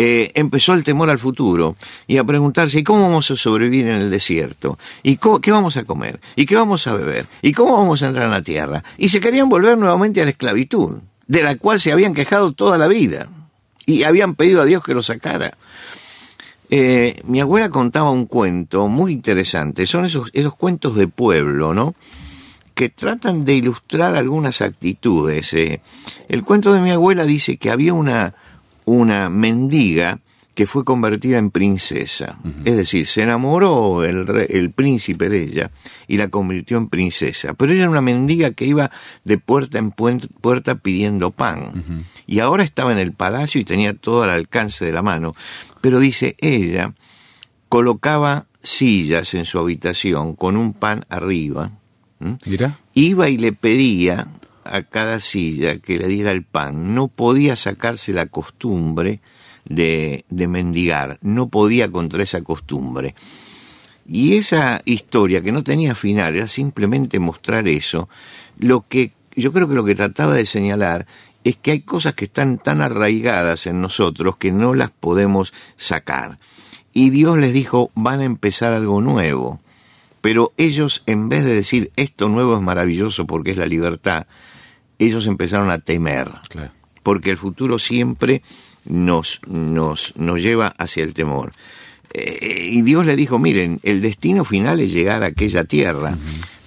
eh, 0.00 0.30
empezó 0.34 0.74
el 0.74 0.84
temor 0.84 1.10
al 1.10 1.18
futuro 1.18 1.74
y 2.06 2.18
a 2.18 2.24
preguntarse, 2.24 2.78
¿y 2.78 2.84
cómo 2.84 3.02
vamos 3.02 3.30
a 3.32 3.36
sobrevivir 3.36 3.86
en 3.88 4.02
el 4.02 4.10
desierto? 4.10 4.78
¿Y 5.02 5.16
qué 5.16 5.50
vamos 5.50 5.76
a 5.76 5.84
comer? 5.84 6.20
¿Y 6.36 6.46
qué 6.46 6.54
vamos 6.54 6.86
a 6.86 6.92
beber? 6.92 7.26
¿Y 7.42 7.52
cómo 7.52 7.76
vamos 7.76 8.02
a 8.02 8.06
entrar 8.06 8.26
en 8.26 8.30
la 8.30 8.42
tierra? 8.42 8.84
Y 8.96 9.08
se 9.08 9.18
querían 9.18 9.48
volver 9.48 9.76
nuevamente 9.76 10.20
a 10.20 10.24
la 10.24 10.30
esclavitud, 10.30 10.98
de 11.26 11.42
la 11.42 11.56
cual 11.56 11.80
se 11.80 11.90
habían 11.90 12.14
quejado 12.14 12.52
toda 12.52 12.78
la 12.78 12.86
vida 12.86 13.28
y 13.86 14.04
habían 14.04 14.36
pedido 14.36 14.62
a 14.62 14.66
Dios 14.66 14.84
que 14.84 14.94
lo 14.94 15.02
sacara. 15.02 15.56
Eh, 16.70 17.20
mi 17.24 17.40
abuela 17.40 17.70
contaba 17.70 18.10
un 18.10 18.26
cuento 18.26 18.88
muy 18.88 19.12
interesante, 19.12 19.86
son 19.86 20.04
esos, 20.04 20.30
cuentos 20.56 20.96
de 20.96 21.08
pueblo, 21.08 21.72
¿no? 21.74 21.94
que 22.74 22.90
tratan 22.90 23.44
de 23.44 23.54
ilustrar 23.54 24.14
algunas 24.14 24.60
actitudes. 24.60 25.52
Eh. 25.52 25.80
El 26.28 26.44
cuento 26.44 26.72
de 26.72 26.80
mi 26.80 26.90
abuela 26.90 27.24
dice 27.24 27.56
que 27.56 27.72
había 27.72 27.92
una, 27.92 28.34
una 28.84 29.28
mendiga 29.30 30.20
que 30.58 30.66
fue 30.66 30.84
convertida 30.84 31.38
en 31.38 31.52
princesa. 31.52 32.36
Es 32.64 32.74
decir, 32.74 33.06
se 33.06 33.22
enamoró 33.22 34.02
el, 34.02 34.26
el, 34.48 34.72
príncipe 34.72 35.28
de 35.28 35.44
ella 35.44 35.70
y 36.08 36.16
la 36.16 36.30
convirtió 36.30 36.78
en 36.78 36.88
princesa. 36.88 37.54
Pero 37.54 37.70
ella 37.70 37.82
era 37.82 37.90
una 37.92 38.00
mendiga 38.00 38.50
que 38.50 38.64
iba 38.64 38.90
de 39.22 39.38
puerta 39.38 39.78
en 39.78 39.92
puerta 39.92 40.74
pidiendo 40.74 41.30
pan. 41.30 42.04
Y 42.26 42.40
ahora 42.40 42.64
estaba 42.64 42.90
en 42.90 42.98
el 42.98 43.12
palacio 43.12 43.60
y 43.60 43.64
tenía 43.64 43.94
todo 43.94 44.24
al 44.24 44.30
alcance 44.30 44.84
de 44.84 44.90
la 44.90 45.00
mano. 45.00 45.36
Pero 45.80 46.00
dice, 46.00 46.34
ella 46.40 46.92
colocaba 47.68 48.46
sillas 48.60 49.34
en 49.34 49.44
su 49.44 49.60
habitación 49.60 50.34
con 50.34 50.56
un 50.56 50.72
pan 50.72 51.04
arriba. 51.08 51.70
Iba 52.94 53.28
y 53.28 53.36
le 53.36 53.52
pedía 53.52 54.26
a 54.64 54.82
cada 54.82 55.20
silla 55.20 55.78
que 55.78 55.98
le 55.98 56.08
diera 56.08 56.32
el 56.32 56.42
pan. 56.42 56.96
No 56.96 57.06
podía 57.06 57.54
sacarse 57.54 58.12
la 58.12 58.26
costumbre 58.26 59.20
de, 59.68 60.24
de 60.28 60.48
mendigar, 60.48 61.18
no 61.22 61.48
podía 61.48 61.90
contra 61.90 62.22
esa 62.22 62.42
costumbre. 62.42 63.14
Y 64.06 64.36
esa 64.36 64.80
historia 64.84 65.42
que 65.42 65.52
no 65.52 65.62
tenía 65.62 65.94
final 65.94 66.36
era 66.36 66.48
simplemente 66.48 67.18
mostrar 67.18 67.68
eso. 67.68 68.08
Lo 68.58 68.86
que 68.88 69.12
yo 69.36 69.52
creo 69.52 69.68
que 69.68 69.74
lo 69.74 69.84
que 69.84 69.94
trataba 69.94 70.34
de 70.34 70.46
señalar 70.46 71.06
es 71.44 71.56
que 71.56 71.70
hay 71.70 71.80
cosas 71.80 72.14
que 72.14 72.24
están 72.24 72.58
tan 72.58 72.80
arraigadas 72.80 73.66
en 73.66 73.80
nosotros 73.80 74.36
que 74.36 74.50
no 74.50 74.74
las 74.74 74.90
podemos 74.90 75.52
sacar. 75.76 76.38
Y 76.92 77.10
Dios 77.10 77.38
les 77.38 77.52
dijo, 77.52 77.90
van 77.94 78.20
a 78.20 78.24
empezar 78.24 78.72
algo 78.72 79.00
nuevo. 79.00 79.60
Pero 80.20 80.52
ellos, 80.56 81.02
en 81.06 81.28
vez 81.28 81.44
de 81.44 81.54
decir, 81.54 81.92
esto 81.96 82.28
nuevo 82.28 82.56
es 82.56 82.62
maravilloso 82.62 83.26
porque 83.26 83.52
es 83.52 83.56
la 83.56 83.66
libertad, 83.66 84.26
ellos 84.98 85.26
empezaron 85.26 85.70
a 85.70 85.78
temer. 85.78 86.28
Porque 87.02 87.30
el 87.30 87.36
futuro 87.36 87.78
siempre 87.78 88.42
nos, 88.88 89.40
nos, 89.46 90.14
nos 90.16 90.42
lleva 90.42 90.68
hacia 90.68 91.04
el 91.04 91.14
temor. 91.14 91.52
Eh, 92.12 92.68
y 92.70 92.82
Dios 92.82 93.06
le 93.06 93.16
dijo, 93.16 93.38
miren, 93.38 93.80
el 93.82 94.00
destino 94.00 94.44
final 94.44 94.80
es 94.80 94.92
llegar 94.92 95.22
a 95.22 95.26
aquella 95.26 95.64
tierra, 95.64 96.16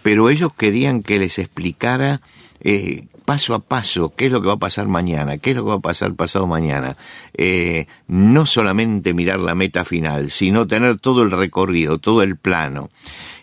pero 0.04 0.30
ellos 0.30 0.54
querían 0.54 1.04
que 1.04 1.20
les 1.20 1.40
explicara 1.40 2.22
eh, 2.64 3.06
paso 3.26 3.56
a 3.56 3.60
paso 3.60 4.14
qué 4.16 4.28
es 4.28 4.32
lo 4.32 4.42
que 4.42 4.48
va 4.48 4.54
a 4.54 4.60
pasar 4.60 4.88
mañana, 4.88 5.38
qué 5.38 5.52
es 5.52 5.56
lo 5.56 5.64
que 5.64 5.70
va 5.70 5.76
a 5.76 5.80
pasar 5.80 6.14
pasado 6.14 6.48
mañana. 6.48 6.96
Eh, 7.36 7.88
no 8.08 8.46
solamente 8.46 9.14
mirar 9.14 9.40
la 9.40 9.56
meta 9.56 9.84
final, 9.84 10.30
sino 10.30 10.68
tener 10.68 10.98
todo 10.98 11.24
el 11.24 11.32
recorrido, 11.32 11.98
todo 11.98 12.22
el 12.22 12.36
plano. 12.36 12.92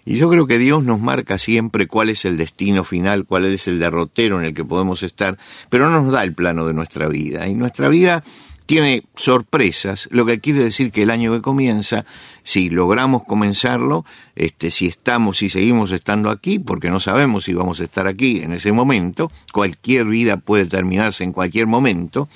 Y 0.04 0.16
yo 0.16 0.30
creo 0.30 0.46
que 0.46 0.56
Dios 0.56 0.84
nos 0.84 1.00
marca 1.00 1.36
siempre 1.36 1.86
cuál 1.86 2.08
es 2.08 2.24
el 2.24 2.38
destino 2.38 2.84
final, 2.84 3.26
cuál 3.26 3.44
es 3.44 3.68
el 3.68 3.78
derrotero 3.78 4.38
en 4.38 4.46
el 4.46 4.54
que 4.54 4.64
podemos 4.64 5.02
estar, 5.02 5.36
pero 5.68 5.90
no 5.90 6.00
nos 6.00 6.12
da 6.12 6.22
el 6.22 6.32
plano 6.32 6.66
de 6.66 6.72
nuestra 6.72 7.08
vida. 7.08 7.46
Y 7.46 7.54
nuestra 7.54 7.88
vida 7.88 8.24
tiene 8.68 9.04
sorpresas, 9.16 10.08
lo 10.10 10.26
que 10.26 10.40
quiere 10.40 10.62
decir 10.62 10.92
que 10.92 11.04
el 11.04 11.08
año 11.08 11.32
que 11.32 11.40
comienza, 11.40 12.04
si 12.42 12.68
logramos 12.68 13.24
comenzarlo, 13.24 14.04
este, 14.36 14.70
si 14.70 14.84
estamos, 14.84 15.38
si 15.38 15.48
seguimos 15.48 15.90
estando 15.90 16.28
aquí, 16.28 16.58
porque 16.58 16.90
no 16.90 17.00
sabemos 17.00 17.44
si 17.44 17.54
vamos 17.54 17.80
a 17.80 17.84
estar 17.84 18.06
aquí 18.06 18.42
en 18.42 18.52
ese 18.52 18.70
momento, 18.72 19.32
cualquier 19.54 20.04
vida 20.04 20.36
puede 20.36 20.66
terminarse 20.66 21.24
en 21.24 21.32
cualquier 21.32 21.66
momento, 21.66 22.28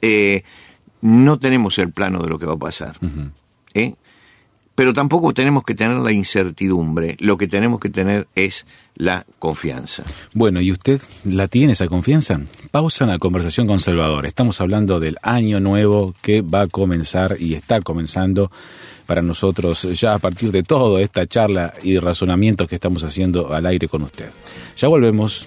eh, 0.00 0.44
no 1.00 1.40
tenemos 1.40 1.76
el 1.80 1.90
plano 1.90 2.20
de 2.20 2.28
lo 2.28 2.38
que 2.38 2.46
va 2.46 2.54
a 2.54 2.58
pasar. 2.58 2.96
¿eh? 3.74 3.94
Pero 4.80 4.94
tampoco 4.94 5.34
tenemos 5.34 5.62
que 5.62 5.74
tener 5.74 5.98
la 5.98 6.10
incertidumbre, 6.10 7.14
lo 7.20 7.36
que 7.36 7.46
tenemos 7.46 7.80
que 7.80 7.90
tener 7.90 8.28
es 8.34 8.64
la 8.96 9.26
confianza. 9.38 10.04
Bueno, 10.32 10.62
¿y 10.62 10.72
usted 10.72 11.02
la 11.24 11.48
tiene 11.48 11.74
esa 11.74 11.86
confianza? 11.86 12.40
Pausa 12.70 13.04
en 13.04 13.10
la 13.10 13.18
conversación 13.18 13.66
con 13.66 13.80
Salvador. 13.80 14.24
Estamos 14.24 14.58
hablando 14.62 14.98
del 14.98 15.18
año 15.20 15.60
nuevo 15.60 16.14
que 16.22 16.40
va 16.40 16.62
a 16.62 16.66
comenzar 16.66 17.36
y 17.38 17.52
está 17.52 17.82
comenzando 17.82 18.50
para 19.04 19.20
nosotros 19.20 19.82
ya 20.00 20.14
a 20.14 20.18
partir 20.18 20.50
de 20.50 20.62
toda 20.62 21.02
esta 21.02 21.26
charla 21.26 21.74
y 21.82 21.98
razonamientos 21.98 22.66
que 22.66 22.76
estamos 22.76 23.04
haciendo 23.04 23.52
al 23.52 23.66
aire 23.66 23.86
con 23.86 24.04
usted. 24.04 24.30
Ya 24.78 24.88
volvemos. 24.88 25.46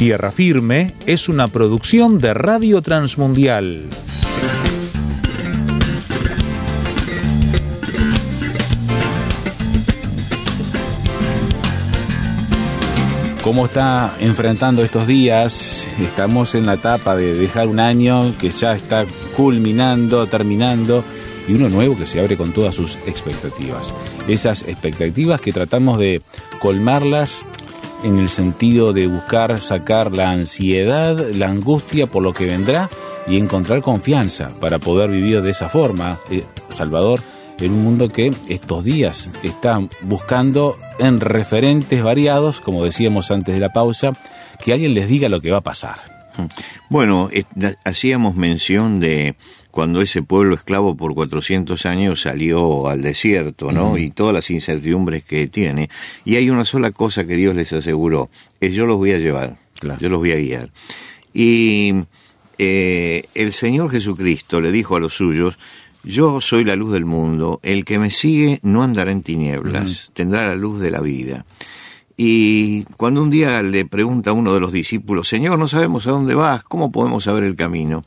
Tierra 0.00 0.32
Firme 0.32 0.94
es 1.04 1.28
una 1.28 1.46
producción 1.46 2.20
de 2.20 2.32
Radio 2.32 2.80
Transmundial. 2.80 3.90
¿Cómo 13.44 13.66
está 13.66 14.14
enfrentando 14.20 14.82
estos 14.82 15.06
días? 15.06 15.86
Estamos 16.00 16.54
en 16.54 16.64
la 16.64 16.76
etapa 16.76 17.14
de 17.14 17.34
dejar 17.34 17.68
un 17.68 17.78
año 17.78 18.32
que 18.38 18.48
ya 18.48 18.74
está 18.74 19.04
culminando, 19.36 20.26
terminando, 20.26 21.04
y 21.46 21.52
uno 21.52 21.68
nuevo 21.68 21.98
que 21.98 22.06
se 22.06 22.20
abre 22.20 22.38
con 22.38 22.52
todas 22.52 22.74
sus 22.74 22.96
expectativas. 23.06 23.92
Esas 24.26 24.62
expectativas 24.62 25.42
que 25.42 25.52
tratamos 25.52 25.98
de 25.98 26.22
colmarlas 26.58 27.44
en 28.02 28.18
el 28.18 28.28
sentido 28.28 28.92
de 28.92 29.06
buscar 29.06 29.60
sacar 29.60 30.12
la 30.12 30.30
ansiedad, 30.30 31.16
la 31.34 31.48
angustia 31.48 32.06
por 32.06 32.22
lo 32.22 32.32
que 32.32 32.46
vendrá 32.46 32.88
y 33.26 33.38
encontrar 33.38 33.82
confianza 33.82 34.50
para 34.60 34.78
poder 34.78 35.10
vivir 35.10 35.42
de 35.42 35.50
esa 35.50 35.68
forma, 35.68 36.18
eh, 36.30 36.44
Salvador, 36.70 37.20
en 37.58 37.72
un 37.72 37.84
mundo 37.84 38.08
que 38.08 38.30
estos 38.48 38.84
días 38.84 39.30
está 39.42 39.80
buscando 40.02 40.76
en 40.98 41.20
referentes 41.20 42.02
variados, 42.02 42.60
como 42.60 42.84
decíamos 42.84 43.30
antes 43.30 43.54
de 43.54 43.60
la 43.60 43.72
pausa, 43.72 44.12
que 44.64 44.72
alguien 44.72 44.94
les 44.94 45.08
diga 45.08 45.28
lo 45.28 45.40
que 45.40 45.50
va 45.50 45.58
a 45.58 45.62
pasar. 45.62 46.20
Bueno, 46.88 47.28
eh, 47.32 47.44
hacíamos 47.84 48.34
mención 48.34 48.98
de 49.00 49.34
cuando 49.70 50.00
ese 50.00 50.22
pueblo 50.22 50.54
esclavo 50.54 50.96
por 50.96 51.14
400 51.14 51.86
años 51.86 52.22
salió 52.22 52.88
al 52.88 53.02
desierto, 53.02 53.72
¿no? 53.72 53.96
Y 53.96 54.10
todas 54.10 54.34
las 54.34 54.50
incertidumbres 54.50 55.24
que 55.24 55.46
tiene. 55.46 55.88
Y 56.24 56.36
hay 56.36 56.50
una 56.50 56.64
sola 56.64 56.90
cosa 56.90 57.26
que 57.26 57.36
Dios 57.36 57.54
les 57.54 57.72
aseguró, 57.72 58.30
es 58.60 58.72
yo 58.72 58.86
los 58.86 58.96
voy 58.96 59.12
a 59.12 59.18
llevar, 59.18 59.58
yo 59.98 60.08
los 60.08 60.18
voy 60.18 60.32
a 60.32 60.36
guiar. 60.36 60.70
Y 61.32 61.94
eh, 62.58 63.24
el 63.34 63.52
Señor 63.52 63.90
Jesucristo 63.90 64.60
le 64.60 64.72
dijo 64.72 64.96
a 64.96 65.00
los 65.00 65.14
suyos, 65.14 65.58
yo 66.02 66.40
soy 66.40 66.64
la 66.64 66.76
luz 66.76 66.92
del 66.92 67.04
mundo, 67.04 67.60
el 67.62 67.84
que 67.84 67.98
me 67.98 68.10
sigue 68.10 68.58
no 68.62 68.82
andará 68.82 69.10
en 69.10 69.22
tinieblas, 69.22 70.10
tendrá 70.14 70.48
la 70.48 70.54
luz 70.54 70.80
de 70.80 70.90
la 70.90 71.00
vida. 71.00 71.44
Y 72.16 72.84
cuando 72.98 73.22
un 73.22 73.30
día 73.30 73.62
le 73.62 73.86
pregunta 73.86 74.30
a 74.30 74.34
uno 74.34 74.52
de 74.52 74.60
los 74.60 74.72
discípulos, 74.72 75.28
Señor, 75.28 75.58
no 75.58 75.68
sabemos 75.68 76.06
a 76.06 76.10
dónde 76.10 76.34
vas, 76.34 76.62
¿cómo 76.64 76.92
podemos 76.92 77.24
saber 77.24 77.44
el 77.44 77.56
camino? 77.56 78.04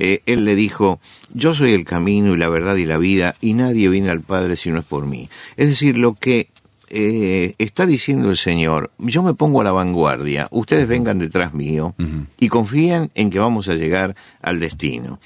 Eh, 0.00 0.22
él 0.26 0.44
le 0.44 0.54
dijo, 0.54 1.00
yo 1.34 1.56
soy 1.56 1.72
el 1.72 1.84
camino 1.84 2.32
y 2.32 2.36
la 2.36 2.48
verdad 2.48 2.76
y 2.76 2.86
la 2.86 2.98
vida, 2.98 3.34
y 3.40 3.54
nadie 3.54 3.88
viene 3.88 4.10
al 4.10 4.20
Padre 4.20 4.56
si 4.56 4.70
no 4.70 4.78
es 4.78 4.84
por 4.84 5.06
mí. 5.06 5.28
Es 5.56 5.66
decir, 5.66 5.98
lo 5.98 6.14
que 6.14 6.50
eh, 6.88 7.54
está 7.58 7.84
diciendo 7.84 8.30
el 8.30 8.36
Señor, 8.36 8.92
yo 8.98 9.24
me 9.24 9.34
pongo 9.34 9.60
a 9.60 9.64
la 9.64 9.72
vanguardia, 9.72 10.46
ustedes 10.52 10.86
vengan 10.86 11.18
detrás 11.18 11.52
mío 11.52 11.96
y 12.38 12.48
confíen 12.48 13.10
en 13.16 13.28
que 13.28 13.40
vamos 13.40 13.66
a 13.66 13.74
llegar 13.74 14.14
al 14.40 14.60
destino. 14.60 15.18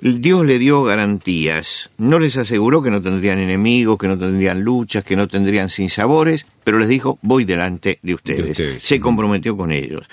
Dios 0.00 0.46
le 0.46 0.60
dio 0.60 0.84
garantías, 0.84 1.90
no 1.98 2.20
les 2.20 2.36
aseguró 2.36 2.82
que 2.82 2.92
no 2.92 3.02
tendrían 3.02 3.40
enemigos, 3.40 3.98
que 3.98 4.08
no 4.08 4.16
tendrían 4.16 4.62
luchas, 4.62 5.02
que 5.02 5.16
no 5.16 5.26
tendrían 5.26 5.68
sinsabores, 5.68 6.46
pero 6.62 6.78
les 6.78 6.88
dijo, 6.88 7.18
voy 7.22 7.44
delante 7.44 7.98
de 8.02 8.14
ustedes. 8.14 8.82
Se 8.82 9.00
comprometió 9.00 9.56
con 9.56 9.72
ellos. 9.72 10.08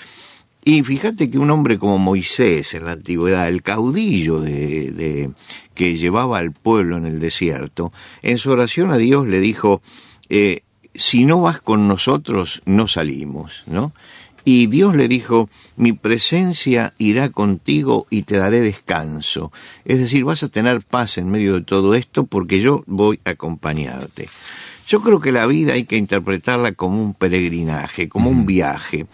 Y 0.68 0.82
fíjate 0.82 1.30
que 1.30 1.38
un 1.38 1.50
hombre 1.50 1.78
como 1.78 1.96
Moisés 1.96 2.74
en 2.74 2.84
la 2.84 2.92
antigüedad, 2.92 3.48
el 3.48 3.62
caudillo 3.62 4.38
de, 4.38 5.30
que 5.72 5.96
llevaba 5.96 6.36
al 6.36 6.52
pueblo 6.52 6.98
en 6.98 7.06
el 7.06 7.20
desierto, 7.20 7.90
en 8.20 8.36
su 8.36 8.50
oración 8.50 8.90
a 8.90 8.98
Dios 8.98 9.26
le 9.26 9.40
dijo, 9.40 9.80
eh, 10.28 10.60
si 10.94 11.24
no 11.24 11.40
vas 11.40 11.62
con 11.62 11.88
nosotros, 11.88 12.60
no 12.66 12.86
salimos, 12.86 13.62
¿no? 13.64 13.94
Y 14.44 14.66
Dios 14.66 14.94
le 14.94 15.08
dijo, 15.08 15.48
mi 15.76 15.94
presencia 15.94 16.92
irá 16.98 17.30
contigo 17.30 18.06
y 18.10 18.24
te 18.24 18.36
daré 18.36 18.60
descanso. 18.60 19.50
Es 19.86 20.00
decir, 20.00 20.24
vas 20.24 20.42
a 20.42 20.48
tener 20.48 20.82
paz 20.82 21.16
en 21.16 21.30
medio 21.30 21.54
de 21.54 21.62
todo 21.62 21.94
esto 21.94 22.26
porque 22.26 22.60
yo 22.60 22.84
voy 22.86 23.20
a 23.24 23.30
acompañarte. 23.30 24.28
Yo 24.86 25.00
creo 25.00 25.18
que 25.18 25.32
la 25.32 25.46
vida 25.46 25.72
hay 25.72 25.84
que 25.84 25.96
interpretarla 25.96 26.72
como 26.72 27.02
un 27.02 27.14
peregrinaje, 27.14 28.10
como 28.10 28.28
un 28.28 28.44
viaje. 28.44 29.06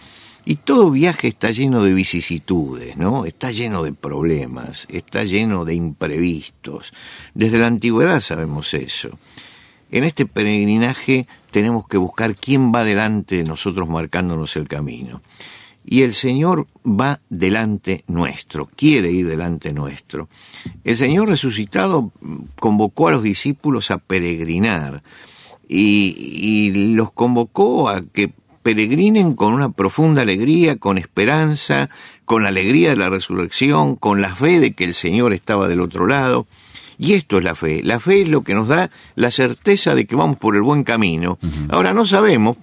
Y 0.44 0.56
todo 0.56 0.90
viaje 0.90 1.28
está 1.28 1.50
lleno 1.50 1.82
de 1.82 1.94
vicisitudes, 1.94 2.96
¿no? 2.96 3.24
Está 3.24 3.50
lleno 3.50 3.82
de 3.82 3.92
problemas, 3.92 4.86
está 4.90 5.24
lleno 5.24 5.64
de 5.64 5.74
imprevistos. 5.74 6.92
Desde 7.34 7.58
la 7.58 7.66
antigüedad 7.66 8.20
sabemos 8.20 8.74
eso. 8.74 9.18
En 9.90 10.04
este 10.04 10.26
peregrinaje 10.26 11.26
tenemos 11.50 11.86
que 11.88 11.96
buscar 11.96 12.34
quién 12.34 12.72
va 12.74 12.84
delante 12.84 13.36
de 13.36 13.44
nosotros 13.44 13.88
marcándonos 13.88 14.56
el 14.56 14.68
camino. 14.68 15.22
Y 15.86 16.02
el 16.02 16.14
Señor 16.14 16.66
va 16.84 17.20
delante 17.28 18.04
nuestro, 18.06 18.68
quiere 18.74 19.10
ir 19.12 19.28
delante 19.28 19.72
nuestro. 19.72 20.28
El 20.82 20.96
Señor 20.96 21.28
resucitado 21.28 22.10
convocó 22.58 23.08
a 23.08 23.12
los 23.12 23.22
discípulos 23.22 23.90
a 23.90 23.98
peregrinar 23.98 25.02
y, 25.68 26.70
los 26.94 27.12
convocó 27.12 27.88
a 27.88 28.02
que 28.02 28.32
peregrinen 28.64 29.34
con 29.34 29.52
una 29.52 29.70
profunda 29.70 30.22
alegría, 30.22 30.76
con 30.76 30.96
esperanza, 30.96 31.90
con 32.24 32.42
la 32.42 32.48
alegría 32.48 32.88
de 32.88 32.96
la 32.96 33.10
resurrección, 33.10 33.94
con 33.94 34.22
la 34.22 34.34
fe 34.34 34.58
de 34.58 34.72
que 34.72 34.84
el 34.84 34.94
Señor 34.94 35.34
estaba 35.34 35.68
del 35.68 35.80
otro 35.80 36.06
lado. 36.06 36.46
Y 36.96 37.12
esto 37.12 37.36
es 37.36 37.44
la 37.44 37.54
fe. 37.54 37.82
La 37.84 38.00
fe 38.00 38.22
es 38.22 38.28
lo 38.28 38.42
que 38.42 38.54
nos 38.54 38.68
da 38.68 38.90
la 39.16 39.30
certeza 39.30 39.94
de 39.94 40.06
que 40.06 40.16
vamos 40.16 40.38
por 40.38 40.56
el 40.56 40.62
buen 40.62 40.82
camino. 40.82 41.38
Ahora 41.68 41.92
no 41.92 42.06
sabemos 42.06 42.56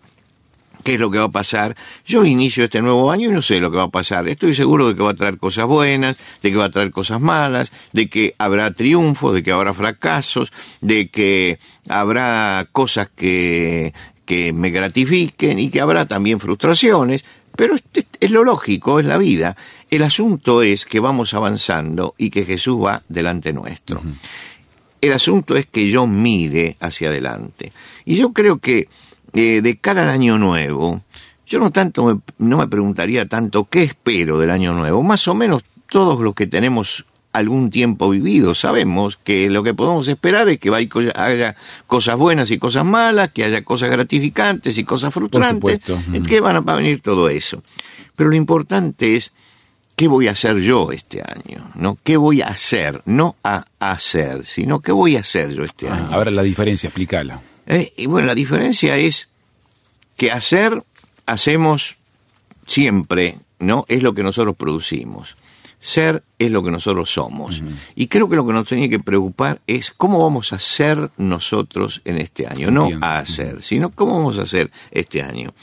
qué 0.83 0.95
es 0.95 0.99
lo 0.99 1.11
que 1.11 1.19
va 1.19 1.25
a 1.25 1.31
pasar. 1.31 1.75
Yo 2.03 2.25
inicio 2.25 2.63
este 2.63 2.81
nuevo 2.81 3.11
año 3.11 3.29
y 3.29 3.33
no 3.33 3.43
sé 3.43 3.59
lo 3.59 3.69
que 3.69 3.77
va 3.77 3.83
a 3.83 3.89
pasar. 3.89 4.27
Estoy 4.27 4.55
seguro 4.55 4.87
de 4.87 4.95
que 4.95 5.03
va 5.03 5.11
a 5.11 5.15
traer 5.15 5.37
cosas 5.37 5.67
buenas, 5.67 6.17
de 6.41 6.49
que 6.49 6.57
va 6.57 6.65
a 6.65 6.71
traer 6.71 6.89
cosas 6.89 7.21
malas, 7.21 7.71
de 7.93 8.09
que 8.09 8.33
habrá 8.39 8.71
triunfos, 8.71 9.35
de 9.35 9.43
que 9.43 9.51
habrá 9.51 9.71
fracasos, 9.75 10.51
de 10.81 11.09
que 11.09 11.59
habrá 11.87 12.67
cosas 12.71 13.09
que, 13.15 13.93
que 14.31 14.53
me 14.53 14.69
gratifiquen 14.69 15.59
y 15.59 15.69
que 15.69 15.81
habrá 15.81 16.05
también 16.05 16.39
frustraciones. 16.39 17.25
Pero 17.57 17.75
es 18.21 18.31
lo 18.31 18.45
lógico, 18.45 19.01
es 19.01 19.05
la 19.05 19.17
vida. 19.17 19.57
El 19.89 20.03
asunto 20.03 20.61
es 20.61 20.85
que 20.85 21.01
vamos 21.01 21.33
avanzando 21.33 22.15
y 22.17 22.29
que 22.29 22.45
Jesús 22.45 22.77
va 22.77 23.03
delante 23.09 23.51
nuestro. 23.51 24.01
El 25.01 25.11
asunto 25.11 25.57
es 25.57 25.65
que 25.65 25.85
yo 25.89 26.07
mire 26.07 26.77
hacia 26.79 27.09
adelante. 27.09 27.73
Y 28.05 28.15
yo 28.15 28.31
creo 28.31 28.59
que 28.59 28.87
eh, 29.33 29.59
de 29.61 29.77
cara 29.79 30.03
al 30.03 30.09
año 30.09 30.37
nuevo, 30.37 31.01
yo 31.45 31.59
no 31.59 31.71
tanto 31.71 32.21
no 32.37 32.57
me 32.57 32.67
preguntaría 32.67 33.27
tanto 33.27 33.65
qué 33.65 33.83
espero 33.83 34.39
del 34.39 34.51
año 34.51 34.71
nuevo. 34.73 35.03
Más 35.03 35.27
o 35.27 35.35
menos 35.35 35.65
todos 35.89 36.21
los 36.21 36.33
que 36.35 36.47
tenemos 36.47 37.05
algún 37.33 37.69
tiempo 37.69 38.09
vivido. 38.09 38.55
Sabemos 38.55 39.17
que 39.23 39.49
lo 39.49 39.63
que 39.63 39.73
podemos 39.73 40.07
esperar 40.07 40.49
es 40.49 40.59
que 40.59 40.69
haya 41.15 41.55
cosas 41.87 42.15
buenas 42.17 42.51
y 42.51 42.57
cosas 42.57 42.85
malas, 42.85 43.31
que 43.31 43.43
haya 43.43 43.63
cosas 43.63 43.89
gratificantes 43.89 44.77
y 44.77 44.83
cosas 44.83 45.13
frustrantes, 45.13 45.79
que 46.27 46.39
van 46.41 46.57
a, 46.57 46.61
venir 46.61 47.01
todo 47.01 47.29
eso. 47.29 47.63
Pero 48.15 48.29
lo 48.29 48.35
importante 48.35 49.15
es 49.15 49.31
qué 49.95 50.07
voy 50.07 50.27
a 50.27 50.31
hacer 50.31 50.57
yo 50.57 50.91
este 50.91 51.21
año, 51.21 51.71
¿no? 51.75 51.97
¿Qué 52.03 52.17
voy 52.17 52.41
a 52.41 52.47
hacer? 52.47 53.01
No 53.05 53.35
a 53.43 53.65
hacer, 53.79 54.45
sino 54.45 54.79
qué 54.79 54.91
voy 54.91 55.15
a 55.15 55.21
hacer 55.21 55.53
yo 55.53 55.63
este 55.63 55.87
ah, 55.89 55.95
año. 55.95 56.07
Ahora 56.11 56.31
la 56.31 56.43
diferencia, 56.43 56.87
explícala. 56.87 57.41
Eh, 57.67 57.93
y 57.95 58.07
bueno, 58.07 58.27
la 58.27 58.35
diferencia 58.35 58.97
es 58.97 59.29
que 60.17 60.31
hacer, 60.31 60.83
hacemos 61.25 61.97
siempre, 62.67 63.37
¿no? 63.59 63.85
Es 63.87 64.03
lo 64.03 64.13
que 64.13 64.23
nosotros 64.23 64.55
producimos. 64.55 65.37
Ser 65.83 66.23
es 66.37 66.51
lo 66.51 66.61
que 66.61 66.69
nosotros 66.69 67.11
somos. 67.11 67.63
Y 67.95 68.05
creo 68.05 68.29
que 68.29 68.35
lo 68.35 68.45
que 68.45 68.53
nos 68.53 68.67
tiene 68.67 68.87
que 68.87 68.99
preocupar 68.99 69.61
es 69.65 69.89
cómo 69.89 70.21
vamos 70.21 70.53
a 70.53 70.59
ser 70.59 71.09
nosotros 71.17 72.01
en 72.05 72.19
este 72.19 72.45
año. 72.45 72.69
No 72.69 72.87
a 73.01 73.17
hacer, 73.17 73.63
sino 73.63 73.89
cómo 73.89 74.13
vamos 74.13 74.37
a 74.37 74.43
hacer 74.43 74.69
este 74.91 75.23
año. 75.23 75.55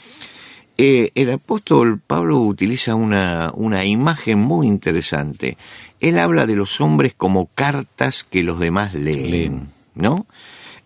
Eh, 0.77 1.11
el 1.15 1.31
apóstol 1.31 2.01
Pablo 2.05 2.39
utiliza 2.39 2.95
una, 2.95 3.51
una 3.53 3.85
imagen 3.85 4.39
muy 4.39 4.67
interesante. 4.67 5.57
Él 6.01 6.19
habla 6.19 6.45
de 6.45 6.57
los 6.57 6.81
hombres 6.81 7.13
como 7.15 7.45
cartas 7.55 8.25
que 8.29 8.43
los 8.43 8.59
demás 8.59 8.93
leen, 8.93 9.69
¿no? 9.95 10.27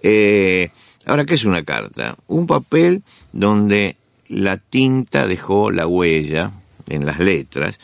Eh, 0.03 0.69
ahora, 1.07 1.25
¿qué 1.25 1.33
es 1.33 1.45
una 1.45 1.63
carta? 1.63 2.17
Un 2.27 2.45
papel 2.45 3.01
donde 3.31 3.97
la 4.27 4.57
tinta 4.57 5.25
dejó 5.25 5.71
la 5.71 5.87
huella 5.87 6.51
en 6.87 7.07
las 7.07 7.17
letras 7.17 7.79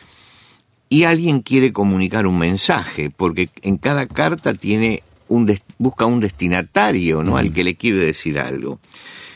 y 0.92 1.04
alguien 1.04 1.40
quiere 1.40 1.72
comunicar 1.72 2.26
un 2.26 2.36
mensaje, 2.36 3.10
porque 3.10 3.48
en 3.62 3.78
cada 3.78 4.06
carta 4.06 4.52
tiene 4.52 5.04
un 5.28 5.56
busca 5.78 6.04
un 6.04 6.18
destinatario, 6.18 7.22
¿no? 7.22 7.36
Al 7.36 7.54
que 7.54 7.62
le 7.62 7.76
quiere 7.76 7.98
decir 7.98 8.40
algo. 8.40 8.80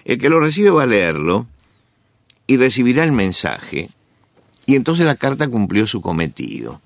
El 0.04 0.18
que 0.18 0.28
lo 0.28 0.40
recibe 0.40 0.70
va 0.70 0.82
a 0.82 0.86
leerlo 0.86 1.46
y 2.48 2.56
recibirá 2.56 3.04
el 3.04 3.12
mensaje, 3.12 3.88
y 4.66 4.74
entonces 4.74 5.06
la 5.06 5.14
carta 5.14 5.46
cumplió 5.46 5.86
su 5.86 6.00
cometido. 6.00 6.80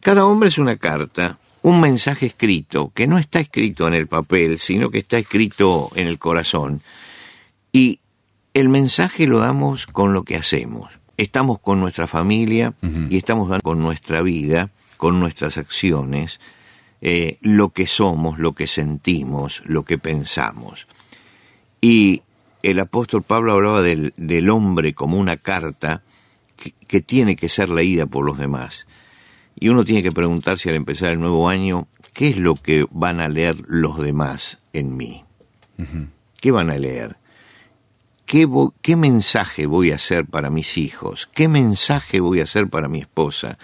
Cada 0.00 0.24
hombre 0.24 0.48
es 0.48 0.58
una 0.58 0.76
carta, 0.76 1.40
un 1.62 1.80
mensaje 1.80 2.26
escrito, 2.26 2.92
que 2.94 3.08
no 3.08 3.18
está 3.18 3.40
escrito 3.40 3.88
en 3.88 3.94
el 3.94 4.06
papel, 4.06 4.60
sino 4.60 4.90
que 4.90 4.98
está 4.98 5.18
escrito 5.18 5.90
en 5.96 6.06
el 6.06 6.20
corazón. 6.20 6.82
Y 7.72 7.98
el 8.54 8.68
mensaje 8.68 9.26
lo 9.26 9.40
damos 9.40 9.88
con 9.88 10.12
lo 10.12 10.22
que 10.22 10.36
hacemos 10.36 10.88
estamos 11.16 11.58
con 11.60 11.80
nuestra 11.80 12.06
familia 12.06 12.74
y 13.08 13.16
estamos 13.16 13.48
dando 13.48 13.62
con 13.62 13.80
nuestra 13.80 14.22
vida, 14.22 14.70
con 14.96 15.20
nuestras 15.20 15.58
acciones, 15.58 16.40
eh, 17.00 17.38
lo 17.40 17.70
que 17.70 17.86
somos, 17.86 18.38
lo 18.38 18.54
que 18.54 18.66
sentimos, 18.66 19.62
lo 19.64 19.84
que 19.84 19.98
pensamos. 19.98 20.86
Y 21.80 22.22
el 22.62 22.80
apóstol 22.80 23.22
Pablo 23.22 23.52
hablaba 23.52 23.82
del, 23.82 24.12
del 24.16 24.50
hombre 24.50 24.94
como 24.94 25.18
una 25.18 25.36
carta 25.36 26.02
que, 26.56 26.72
que, 26.72 27.00
tiene 27.00 27.36
que 27.36 27.48
ser 27.48 27.68
leída 27.70 28.06
por 28.06 28.24
los 28.24 28.38
demás. 28.38 28.86
Y 29.58 29.68
uno 29.68 29.84
tiene 29.84 30.02
que 30.02 30.12
preguntarse 30.12 30.68
al 30.70 30.76
empezar 30.76 31.12
el 31.12 31.20
nuevo 31.20 31.48
año, 31.48 31.86
¿qué 32.12 32.28
es 32.28 32.36
lo 32.38 32.56
que 32.56 32.86
van 32.90 33.20
a 33.20 33.28
leer 33.28 33.56
los 33.68 33.98
demás 33.98 34.58
en 34.72 34.96
mí? 34.96 35.24
¿Qué 36.40 36.50
van 36.50 36.70
a 36.70 36.78
leer? 36.78 37.16
¿Qué, 38.26 38.96
mensaje 38.96 39.66
voy 39.66 39.92
a 39.92 39.94
hacer 39.94 40.26
para 40.26 40.50
mis 40.50 40.76
hijos? 40.78 41.30
¿Qué 41.32 41.46
mensaje 41.46 42.18
voy 42.18 42.40
a 42.40 42.42
hacer 42.42 42.68
para 42.68 42.88
mi 42.88 42.98
esposa? 42.98 43.56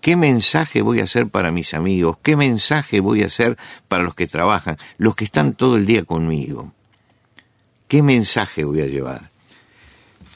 ¿Qué 0.00 0.16
mensaje 0.16 0.82
voy 0.82 0.98
a 0.98 1.04
hacer 1.04 1.28
para 1.28 1.52
mis 1.52 1.74
amigos? 1.74 2.18
¿Qué 2.20 2.36
mensaje 2.36 2.98
voy 2.98 3.22
a 3.22 3.26
hacer 3.26 3.56
para 3.86 4.02
los 4.02 4.16
que 4.16 4.26
trabajan, 4.26 4.78
los 4.98 5.14
que 5.14 5.24
están 5.24 5.54
todo 5.54 5.76
el 5.76 5.86
día 5.86 6.04
conmigo? 6.04 6.72
¿Qué 7.86 8.02
mensaje 8.02 8.64
voy 8.64 8.80
a 8.80 8.86
llevar? 8.86 9.30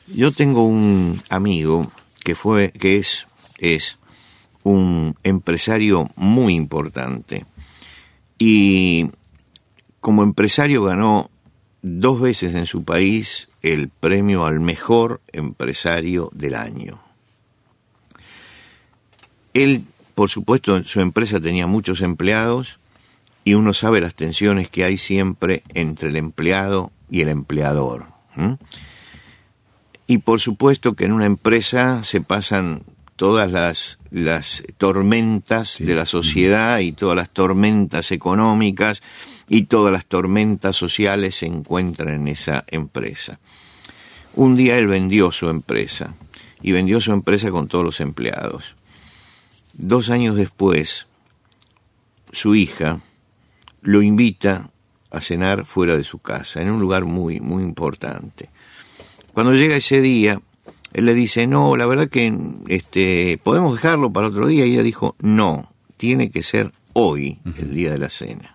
Yo 0.07 0.31
tengo 0.31 0.65
un 0.65 1.21
amigo 1.29 1.91
que 2.23 2.37
fue 2.37 2.71
que 2.71 2.99
es 2.99 3.27
es 3.59 3.99
un 4.63 5.17
empresario 5.25 6.11
muy 6.15 6.55
importante 6.55 7.45
y 8.39 9.11
como 10.01 10.23
empresario 10.23 10.85
ganó 10.85 11.31
dos 11.87 12.18
veces 12.18 12.55
en 12.55 12.64
su 12.64 12.83
país 12.83 13.49
el 13.61 13.90
premio 13.90 14.47
al 14.47 14.59
mejor 14.59 15.20
empresario 15.33 16.31
del 16.33 16.55
año. 16.55 16.99
Él, 19.53 19.85
por 20.14 20.31
supuesto, 20.31 20.79
en 20.79 20.85
su 20.85 21.03
empresa 21.03 21.40
tenía 21.40 21.66
muchos 21.66 22.01
empleados 22.01 22.79
y 23.44 23.53
uno 23.53 23.75
sabe 23.75 24.01
las 24.01 24.14
tensiones 24.14 24.70
que 24.70 24.85
hay 24.85 24.97
siempre 24.97 25.62
entre 25.75 26.09
el 26.09 26.16
empleado 26.16 26.90
y 27.11 27.20
el 27.20 27.29
empleador. 27.29 28.07
Y 30.07 30.18
por 30.18 30.40
supuesto 30.40 30.94
que 30.94 31.05
en 31.05 31.12
una 31.12 31.27
empresa 31.27 32.03
se 32.03 32.23
pasan 32.23 32.83
todas 33.16 33.51
las, 33.51 33.99
las 34.11 34.62
tormentas 34.79 35.77
de 35.81 35.94
la 35.94 36.07
sociedad 36.07 36.79
y 36.79 36.92
todas 36.92 37.16
las 37.16 37.29
tormentas 37.29 38.11
económicas 38.11 39.03
y 39.48 39.64
todas 39.64 39.92
las 39.92 40.07
tormentas 40.07 40.76
sociales 40.76 41.37
se 41.37 41.46
encuentran 41.46 42.14
en 42.14 42.28
esa 42.28 42.64
empresa. 42.68 43.38
Un 44.35 44.57
día 44.57 44.78
él 44.78 44.87
vendió 44.87 45.30
su 45.33 45.48
empresa 45.48 46.14
y 46.62 46.72
vendió 46.72 47.00
su 47.00 47.12
empresa 47.12 47.50
con 47.50 47.68
todos 47.68 47.85
los 47.85 48.00
empleados. 48.00 48.74
Dos 49.74 50.11
años 50.11 50.37
después, 50.37 51.07
su 52.33 52.54
hija 52.54 53.00
lo 53.83 54.02
invita 54.02 54.70
a 55.11 55.20
cenar 55.20 55.66
fuera 55.66 55.96
de 55.96 56.04
su 56.04 56.18
casa, 56.18 56.61
en 56.61 56.70
un 56.70 56.80
lugar 56.80 57.04
muy, 57.04 57.40
muy 57.40 57.62
importante. 57.62 58.50
Cuando 59.33 59.54
llega 59.54 59.76
ese 59.76 60.00
día, 60.00 60.40
él 60.92 61.07
le 61.07 61.14
dice, 61.14 61.46
no, 61.46 61.76
la 61.76 61.87
verdad 61.87 62.09
que 62.09 62.33
este, 62.68 63.38
podemos 63.42 63.74
dejarlo 63.74 64.12
para 64.12 64.28
otro 64.28 64.46
día. 64.46 64.64
Y 64.64 64.72
ella 64.72 64.83
dijo, 64.83 65.16
no, 65.20 65.72
tiene 65.96 66.30
que 66.30 66.42
ser 66.42 66.72
hoy, 66.92 67.40
el 67.57 67.74
día 67.74 67.90
de 67.90 67.98
la 67.98 68.09
cena. 68.09 68.54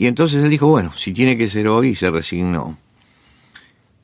Y 0.00 0.06
entonces 0.06 0.42
él 0.42 0.48
dijo, 0.48 0.66
bueno, 0.66 0.94
si 0.96 1.12
tiene 1.12 1.36
que 1.36 1.50
ser 1.50 1.68
hoy, 1.68 1.94
se 1.94 2.10
resignó. 2.10 2.78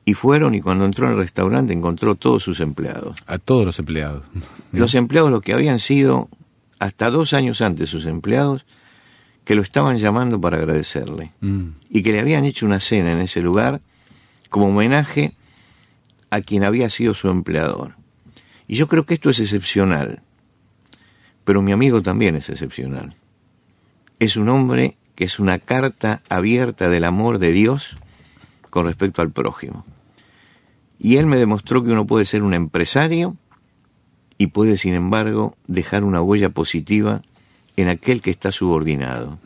Y 0.04 0.12
fueron 0.12 0.54
y 0.54 0.60
cuando 0.60 0.84
entró 0.84 1.06
en 1.06 1.12
el 1.12 1.16
restaurante 1.16 1.72
encontró 1.72 2.16
todos 2.16 2.42
sus 2.42 2.60
empleados. 2.60 3.16
A 3.26 3.38
todos 3.38 3.64
los 3.64 3.78
empleados. 3.78 4.26
los 4.72 4.94
empleados, 4.94 5.30
los 5.30 5.40
que 5.40 5.54
habían 5.54 5.78
sido 5.78 6.28
hasta 6.78 7.10
dos 7.10 7.32
años 7.32 7.62
antes 7.62 7.88
sus 7.88 8.04
empleados, 8.04 8.66
que 9.46 9.54
lo 9.54 9.62
estaban 9.62 9.96
llamando 9.96 10.38
para 10.38 10.58
agradecerle. 10.58 11.32
Mm. 11.40 11.68
Y 11.88 12.02
que 12.02 12.12
le 12.12 12.20
habían 12.20 12.44
hecho 12.44 12.66
una 12.66 12.78
cena 12.78 13.12
en 13.12 13.20
ese 13.20 13.40
lugar 13.40 13.80
como 14.50 14.66
homenaje 14.66 15.32
a 16.28 16.42
quien 16.42 16.62
había 16.62 16.90
sido 16.90 17.14
su 17.14 17.30
empleador. 17.30 17.94
Y 18.68 18.76
yo 18.76 18.86
creo 18.86 19.06
que 19.06 19.14
esto 19.14 19.30
es 19.30 19.40
excepcional. 19.40 20.20
Pero 21.46 21.62
mi 21.62 21.72
amigo 21.72 22.02
también 22.02 22.36
es 22.36 22.50
excepcional. 22.50 23.16
Es 24.18 24.36
un 24.36 24.50
hombre 24.50 24.98
que 25.16 25.24
es 25.24 25.40
una 25.40 25.58
carta 25.58 26.22
abierta 26.28 26.88
del 26.88 27.04
amor 27.04 27.38
de 27.38 27.50
Dios 27.50 27.96
con 28.70 28.86
respecto 28.86 29.22
al 29.22 29.32
prójimo. 29.32 29.84
Y 30.98 31.16
él 31.16 31.26
me 31.26 31.38
demostró 31.38 31.82
que 31.82 31.90
uno 31.90 32.06
puede 32.06 32.26
ser 32.26 32.42
un 32.42 32.54
empresario 32.54 33.36
y 34.38 34.48
puede, 34.48 34.76
sin 34.76 34.94
embargo, 34.94 35.56
dejar 35.66 36.04
una 36.04 36.20
huella 36.20 36.50
positiva 36.50 37.22
en 37.76 37.88
aquel 37.88 38.20
que 38.20 38.30
está 38.30 38.52
subordinado. 38.52 39.38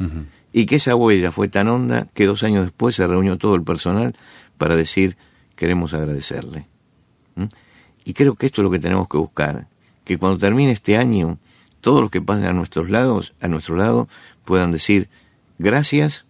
Y 0.52 0.66
que 0.66 0.76
esa 0.76 0.96
huella 0.96 1.30
fue 1.30 1.48
tan 1.48 1.68
honda 1.68 2.08
que 2.14 2.26
dos 2.26 2.42
años 2.42 2.64
después 2.64 2.96
se 2.96 3.06
reunió 3.06 3.38
todo 3.38 3.54
el 3.54 3.62
personal 3.62 4.16
para 4.58 4.74
decir 4.74 5.16
queremos 5.54 5.94
agradecerle. 5.94 6.66
Y 8.04 8.14
creo 8.14 8.34
que 8.34 8.46
esto 8.46 8.60
es 8.60 8.64
lo 8.64 8.70
que 8.70 8.78
tenemos 8.80 9.08
que 9.08 9.18
buscar, 9.18 9.68
que 10.04 10.18
cuando 10.18 10.38
termine 10.38 10.72
este 10.72 10.96
año, 10.96 11.38
todos 11.80 12.00
los 12.00 12.10
que 12.10 12.20
pasen 12.20 12.46
a 12.46 12.52
nuestros 12.52 12.90
lados, 12.90 13.34
a 13.40 13.46
nuestro 13.46 13.76
lado, 13.76 14.08
puedan 14.44 14.72
decir 14.72 15.08
gracias 15.60 16.24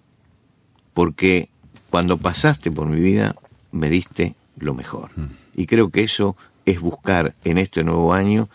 porque 0.93 1.49
cuando 1.89 2.19
pasaste 2.19 2.71
por 2.71 2.89
mi 2.89 3.01
vida 3.01 3.37
me 3.73 3.89
diste 3.89 4.35
lo 4.59 4.75
mejor. 4.75 5.11
Y 5.55 5.67
creo 5.67 5.91
que 5.91 6.03
eso 6.03 6.37
es 6.67 6.81
buscar 6.81 7.35
en 7.45 7.59
este 7.59 7.85
nuevo 7.85 8.13
año 8.13 8.49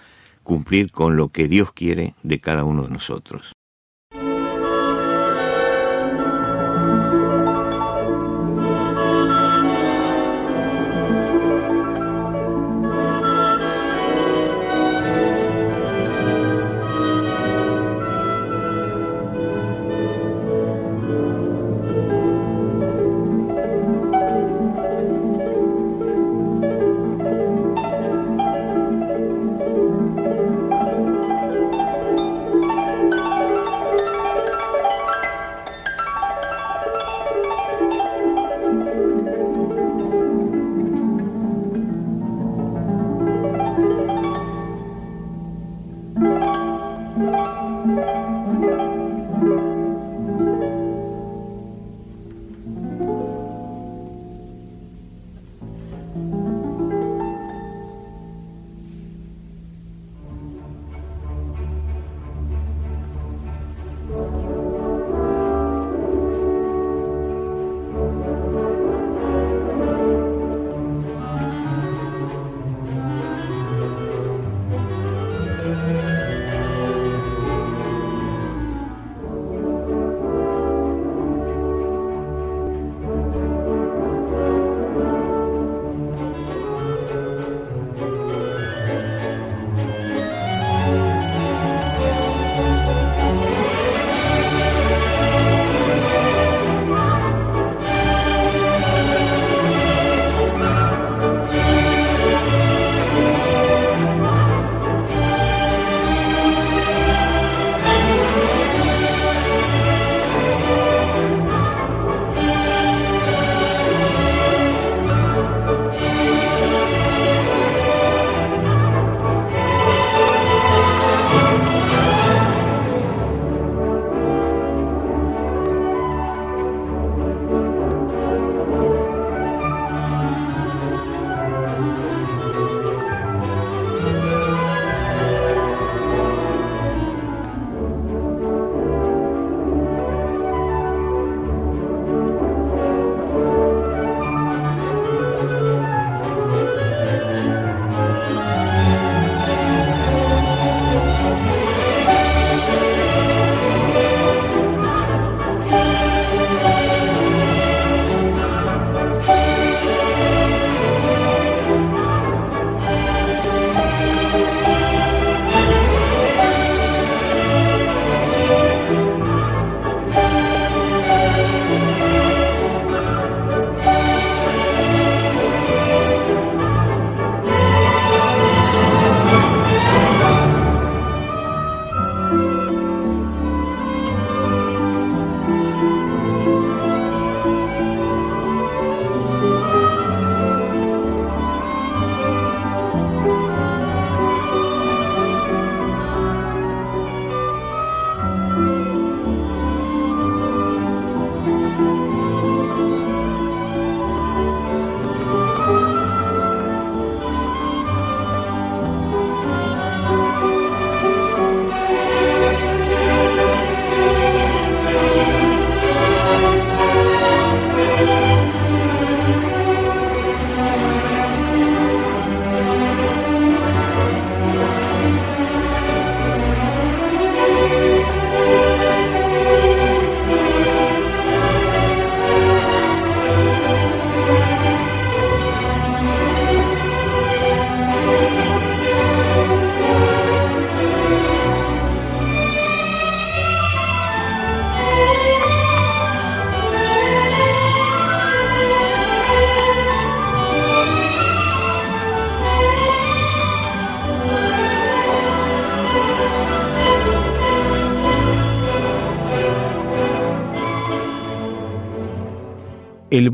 cumplir 0.43 0.91
con 0.91 1.15
lo 1.17 1.29
que 1.29 1.47
Dios 1.47 1.71
quiere 1.71 2.13
de 2.23 2.39
cada 2.39 2.65
uno 2.65 2.83
de 2.83 2.91
nosotros. 2.91 3.54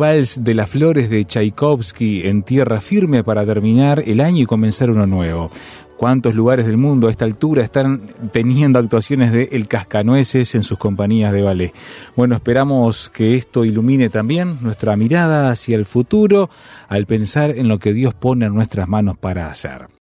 Vals 0.01 0.43
de 0.43 0.55
las 0.55 0.67
flores 0.67 1.11
de 1.11 1.23
Tchaikovsky 1.25 2.23
en 2.27 2.41
tierra 2.41 2.81
firme 2.81 3.23
para 3.23 3.45
terminar 3.45 4.01
el 4.03 4.19
año 4.19 4.41
y 4.41 4.45
comenzar 4.47 4.89
uno 4.89 5.05
nuevo. 5.05 5.51
¿Cuántos 5.95 6.33
lugares 6.33 6.65
del 6.65 6.77
mundo 6.77 7.07
a 7.07 7.11
esta 7.11 7.25
altura 7.25 7.63
están 7.63 8.07
teniendo 8.31 8.79
actuaciones 8.79 9.31
de 9.31 9.49
El 9.51 9.67
Cascanueces 9.67 10.55
en 10.55 10.63
sus 10.63 10.79
compañías 10.79 11.31
de 11.31 11.43
ballet? 11.43 11.73
Bueno, 12.15 12.33
esperamos 12.33 13.11
que 13.11 13.35
esto 13.35 13.63
ilumine 13.63 14.09
también 14.09 14.57
nuestra 14.61 14.95
mirada 14.97 15.51
hacia 15.51 15.75
el 15.75 15.85
futuro 15.85 16.49
al 16.87 17.05
pensar 17.05 17.51
en 17.51 17.67
lo 17.67 17.77
que 17.77 17.93
Dios 17.93 18.15
pone 18.15 18.47
en 18.47 18.55
nuestras 18.55 18.87
manos 18.87 19.19
para 19.19 19.51
hacer. 19.51 20.00